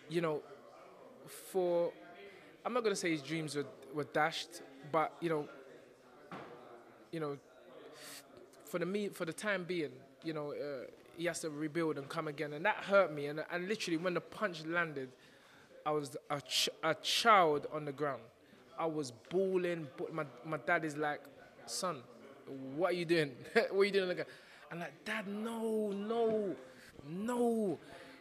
[0.10, 0.42] You know,
[1.52, 1.92] for
[2.66, 4.62] I'm not gonna say his dreams were, were dashed,
[4.92, 5.48] but you know,
[7.12, 7.38] you know,
[8.66, 9.92] for the me for the time being,
[10.24, 13.28] you know, uh, he has to rebuild and come again, and that hurt me.
[13.28, 15.10] And and literally, when the punch landed,
[15.88, 18.22] I was a, ch- a child on the ground.
[18.78, 19.88] I was bawling.
[19.96, 21.22] But my my dad is like,
[21.66, 22.02] son,
[22.76, 23.32] what are you doing?
[23.72, 24.10] what are you doing?
[24.10, 24.28] Like,
[24.70, 26.54] I'm like, dad, no, no,
[27.08, 27.80] no,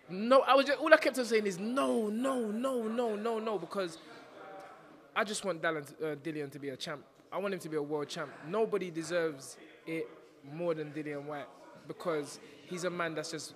[0.09, 0.41] no.
[0.43, 3.59] I was just all I kept on saying is no, no, no, no, no, no,
[3.59, 3.99] because
[5.17, 7.03] I just want Dallin, uh, Dillian to be a champ.
[7.33, 8.31] I want him to be a world champ.
[8.49, 9.57] Nobody deserves
[9.89, 10.09] it
[10.53, 11.49] more than Dillian Whyte
[11.89, 13.55] because he's a man that's just,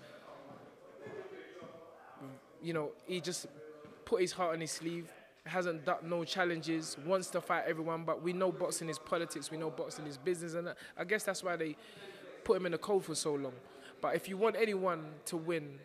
[2.61, 3.47] you know, he just
[4.11, 5.09] put his heart on his sleeve,
[5.47, 9.57] hasn't done no challenges, wants to fight everyone, but we know boxing is politics, we
[9.57, 11.77] know boxing is business, and I guess that's why they
[12.43, 13.53] put him in the cold for so long.
[14.01, 15.79] But if you want anyone to win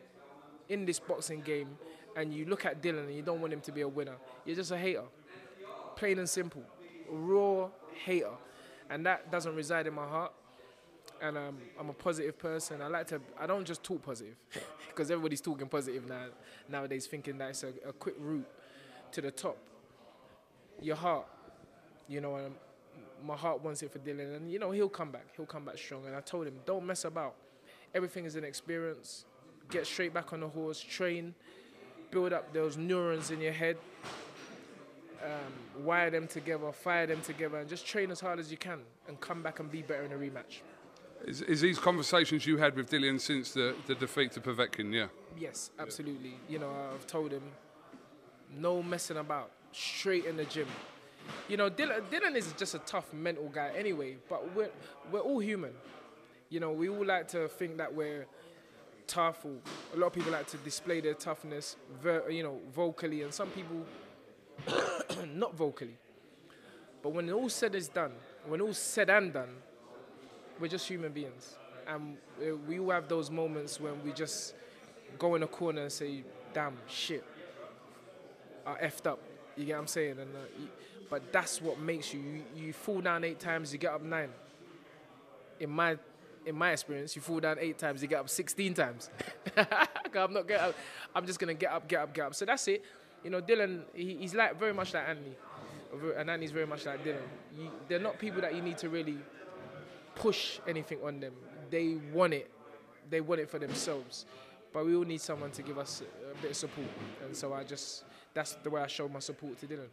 [0.69, 1.77] in this boxing game
[2.15, 4.55] and you look at Dylan and you don't want him to be a winner, you're
[4.55, 5.03] just a hater.
[5.95, 6.63] Plain and simple.
[7.07, 8.31] Raw hater.
[8.89, 10.33] And that doesn't reside in my heart.
[11.21, 12.81] And I'm a positive person.
[12.81, 14.35] I like to, I don't just talk positive
[14.89, 16.25] because everybody's talking positive now
[16.69, 18.47] nowadays, thinking that it's a, a quick route
[19.11, 19.57] to the top.
[20.81, 21.25] Your heart,
[22.07, 22.55] you know, um,
[23.25, 25.27] my heart wants it for Dylan, and you know he'll come back.
[25.35, 26.05] He'll come back strong.
[26.05, 27.35] And I told him, don't mess about.
[27.93, 29.25] Everything is an experience.
[29.69, 31.33] Get straight back on the horse, train,
[32.11, 33.77] build up those neurons in your head,
[35.23, 38.79] um, wire them together, fire them together, and just train as hard as you can,
[39.07, 40.61] and come back and be better in a rematch.
[41.25, 44.93] Is, is these conversations you had with Dillian since the, the defeat to Povetkin?
[44.93, 45.07] Yeah.
[45.37, 46.35] Yes, absolutely.
[46.47, 47.41] You know, I've told him,
[48.55, 50.67] no messing about, straight in the gym.
[51.49, 54.69] You know, Dylan, Dylan is just a tough mental guy anyway, but we're,
[55.11, 55.73] we're all human.
[56.49, 58.27] You know, we all like to think that we're
[59.07, 61.75] tough, a lot of people like to display their toughness,
[62.29, 63.83] you know, vocally, and some people
[65.33, 65.97] not vocally.
[67.01, 68.11] But when all said is done,
[68.47, 69.55] when all said and done,
[70.59, 71.55] we're just human beings.
[71.87, 72.17] And
[72.67, 74.55] we all have those moments when we just
[75.19, 77.23] go in a corner and say, damn, shit,
[78.65, 79.19] I effed up.
[79.55, 80.17] You get what I'm saying?
[80.19, 80.65] And uh,
[81.09, 82.19] But that's what makes you.
[82.19, 82.43] you.
[82.55, 84.29] You fall down eight times, you get up nine.
[85.59, 85.97] In my
[86.45, 89.09] in my experience, you fall down eight times, you get up 16 times.
[90.15, 90.75] I'm not get up.
[91.15, 92.35] I'm just gonna get up, get up, get up.
[92.35, 92.83] So that's it.
[93.23, 95.35] You know, Dylan, he, he's like very much like Anthony,
[96.15, 97.17] and Anthony's very much like Dylan.
[97.57, 99.17] You, they're not people that you need to really
[100.15, 101.33] push anything on them.
[101.69, 102.49] They want it.
[103.09, 104.25] They want it for themselves.
[104.73, 106.87] But we all need someone to give us a bit of support.
[107.25, 108.03] And so I just,
[108.33, 109.87] that's the way I show my support to Dylan.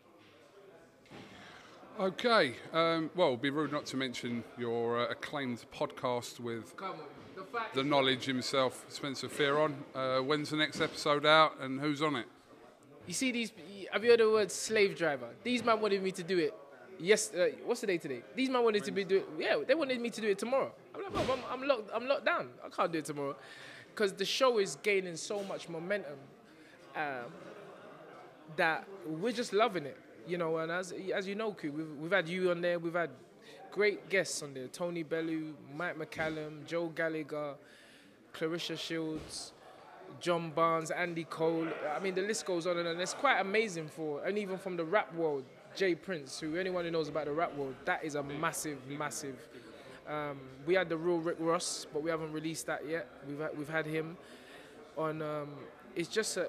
[2.00, 2.54] Okay.
[2.72, 6.74] Um, well, it'd be rude not to mention your uh, acclaimed podcast with.
[6.76, 7.44] The
[7.74, 9.74] the knowledge himself, Spencer Fearon.
[9.94, 12.26] Uh, when's the next episode out and who's on it?
[13.06, 13.52] You see these,
[13.90, 15.28] have you heard the word slave driver?
[15.42, 16.54] These men wanted me to do it
[17.02, 18.22] yes, uh, what's the day today?
[18.34, 20.72] These man wanted to be doing, yeah, they wanted me to do it tomorrow.
[20.94, 22.48] I'm like, I'm, I'm, locked, I'm locked down.
[22.64, 23.36] I can't do it tomorrow.
[23.88, 26.18] Because the show is gaining so much momentum
[26.96, 27.32] um,
[28.56, 29.98] that we're just loving it.
[30.26, 32.94] You know, and as as you know, Q, we've, we've had you on there, we've
[32.94, 33.10] had
[33.72, 37.54] great guests on there Tony Bellew, Mike McCallum, Joe Gallagher,
[38.32, 39.52] Claressa Shields.
[40.20, 41.66] John Barnes, Andy Cole.
[41.90, 43.00] I mean, the list goes on and on.
[43.00, 45.42] It's quite amazing for, and even from the rap world,
[45.74, 49.36] J Prince, who anyone who knows about the rap world, that is a massive, massive.
[50.08, 53.08] Um, we had the real Rick Ross, but we haven't released that yet.
[53.28, 54.16] We've had, we've had him
[54.96, 55.22] on.
[55.22, 55.48] Um,
[55.94, 56.48] it's just a,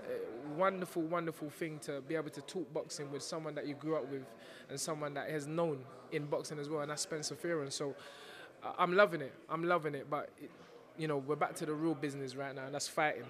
[0.57, 4.09] wonderful, wonderful thing to be able to talk boxing with someone that you grew up
[4.09, 4.25] with
[4.69, 5.79] and someone that has known
[6.11, 7.71] in boxing as well, and that's Spencer Fearon.
[7.71, 7.95] So
[8.77, 9.33] I'm loving it.
[9.49, 10.29] I'm loving it, but.
[10.95, 13.23] You know, we're back to the real business right now, and that's fighting.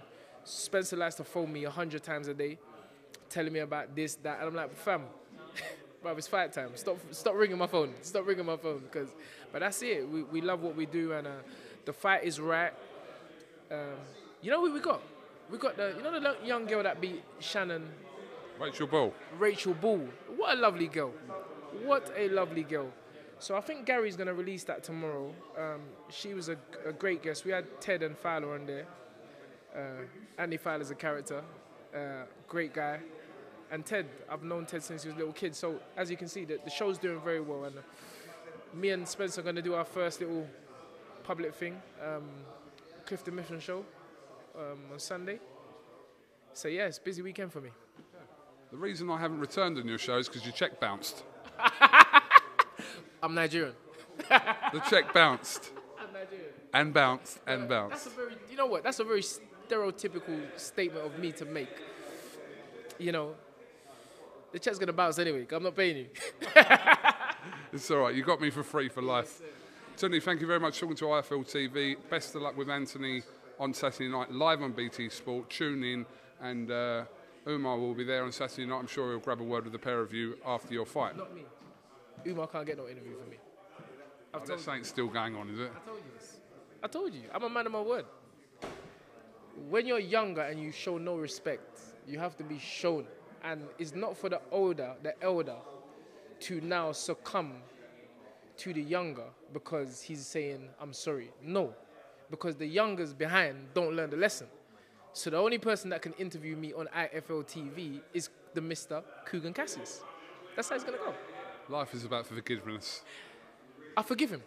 [0.44, 2.60] Spencer likes to phone me a hundred times a day,
[3.30, 5.04] telling me about this, that, and I'm like, fam,
[6.04, 6.72] bro, it's fight time.
[6.76, 7.94] Stop, stop ringing my phone.
[8.02, 9.10] Stop ringing my phone, because,
[9.52, 10.08] but that's it.
[10.08, 11.32] We, we love what we do, and uh,
[11.86, 12.74] the fight is right.
[13.72, 13.96] Um,
[14.42, 15.02] you know who we got?
[15.50, 17.90] We got the, you know the young girl that beat Shannon.
[18.60, 19.14] Rachel Ball.
[19.40, 20.08] Rachel Ball.
[20.36, 21.12] What a lovely girl.
[21.86, 22.90] What a lovely girl.
[23.40, 25.34] So I think Gary's going to release that tomorrow.
[25.58, 27.44] Um, she was a, a, great guest.
[27.44, 28.86] We had Ted and Fowler on there.
[29.76, 30.06] Uh,
[30.38, 31.44] Andy Fowler's a character,
[31.94, 33.00] uh, great guy.
[33.74, 35.56] And Ted, I've known Ted since he was a little kid.
[35.56, 37.64] So as you can see, the, the show's doing very well.
[37.64, 37.76] And
[38.72, 40.48] me and Spencer are going to do our first little
[41.24, 41.82] public thing.
[42.00, 42.30] Um,
[43.08, 43.84] Clifton Mission show
[44.56, 45.40] um, on Sunday.
[46.54, 47.72] So yeah, it's a busy weekend for me.
[48.70, 51.24] The reason I haven't returned on your show is because your check bounced.
[53.24, 53.74] I'm Nigerian.
[54.30, 56.50] The check bounced I'm Nigerian.
[56.76, 58.06] and bounced and bounced.
[58.06, 58.84] That's a very, you know what?
[58.84, 61.70] That's a very stereotypical statement of me to make.
[63.00, 63.36] You know,
[64.54, 65.46] the check's gonna bounce anyway.
[65.52, 66.08] I'm not paying you.
[67.74, 68.14] It's all right.
[68.16, 69.42] You got me for free for life.
[69.98, 71.98] Tony, thank you very much for talking to IFL TV.
[72.08, 73.24] Best of luck with Anthony
[73.60, 75.50] on Saturday night, live on BT Sport.
[75.50, 76.06] Tune in,
[76.40, 77.06] and uh,
[77.48, 78.78] Umar will be there on Saturday night.
[78.78, 81.18] I'm sure he'll grab a word with the pair of you after your fight.
[81.18, 81.46] not me.
[82.28, 83.38] Umar can't get no interview from me.
[84.34, 85.72] I've Oh, this ain't still going on, is it?
[85.76, 86.38] I told you this.
[86.84, 87.22] I told you.
[87.34, 88.06] I'm a man of my word.
[89.70, 93.06] When you're younger and you show no respect, you have to be shown.
[93.44, 95.58] And it's not for the older, the elder,
[96.42, 97.54] to now succumb
[98.58, 101.32] to the younger because he's saying, I'm sorry.
[101.42, 101.74] No.
[102.30, 104.48] Because the youngers behind don't learn the lesson.
[105.14, 109.04] So the only person that can interview me on IFL TV is the Mr.
[109.30, 110.02] Kugan Cassius.
[110.56, 111.14] That's how it's gonna go.
[111.70, 113.04] Life is about forgiveness.
[113.96, 114.42] I forgive him.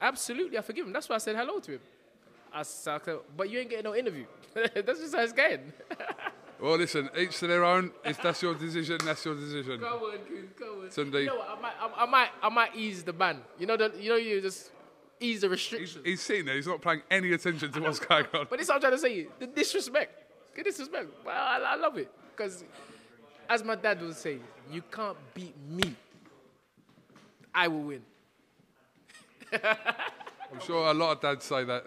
[0.00, 0.92] Absolutely, I forgive him.
[0.92, 1.80] That's why I said hello to him.
[2.52, 4.26] I suck but you ain't getting no interview.
[4.54, 5.72] that's just how it's going.
[6.62, 7.90] Well, listen, each to their own.
[8.04, 9.80] If that's your decision, that's your decision.
[9.80, 10.90] Come on, Coon, come on.
[10.92, 11.22] Sunday.
[11.22, 11.58] You know what?
[11.58, 13.40] I might, I, I might, I might ease the ban.
[13.58, 14.70] You know, the, you know, you just
[15.18, 16.06] ease the He's, restrictions.
[16.06, 16.54] he's sitting there.
[16.54, 18.46] He's not paying any attention to what's going on.
[18.48, 19.26] But this is what I'm trying to say.
[19.40, 20.54] The disrespect.
[20.54, 21.08] The disrespect.
[21.26, 22.62] Well, I, I love it because,
[23.50, 24.38] as my dad would say,
[24.70, 25.96] you can't beat me.
[27.52, 28.02] I will win.
[29.52, 31.84] I'm sure a lot of dads say that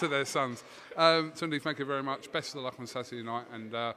[0.00, 0.64] to their sons.
[0.96, 2.32] Um, Tunde, thank you very much.
[2.32, 3.92] Best of luck on Saturday night, and uh,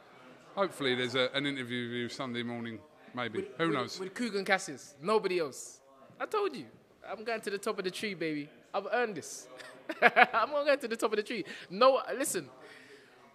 [0.55, 2.79] hopefully there's a, an interview with you Sunday morning,
[3.13, 3.45] maybe.
[3.57, 3.99] Who with, knows?
[3.99, 4.95] With Kugan Cassius.
[5.01, 5.79] Nobody else.
[6.19, 6.65] I told you.
[7.09, 8.47] I'm going to the top of the tree, baby.
[8.73, 9.47] I've earned this.
[10.01, 11.43] I'm going to get to the top of the tree.
[11.69, 12.47] No, listen.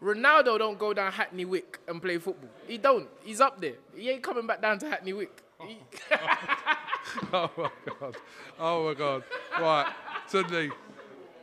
[0.03, 2.51] Ronaldo don't go down Hackney Wick and play football.
[2.67, 3.09] He don't.
[3.25, 3.75] He's up there.
[3.95, 5.43] He ain't coming back down to Hackney Wick.
[5.67, 5.79] He-
[7.33, 8.17] oh my god!
[8.59, 9.25] Oh my god!
[9.59, 9.91] Right,
[10.31, 10.71] Tunde.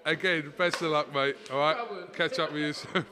[0.06, 1.36] Again, best of luck, mate.
[1.52, 3.06] All right, catch up with you soon.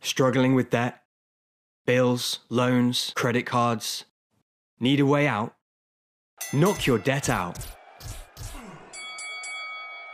[0.00, 1.02] Struggling with debt?
[1.86, 4.04] Bills, loans, credit cards?
[4.80, 5.54] Need a way out?
[6.52, 7.58] Knock your debt out.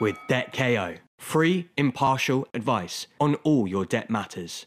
[0.00, 0.94] With Debt KO.
[1.18, 4.66] Free, impartial advice on all your debt matters.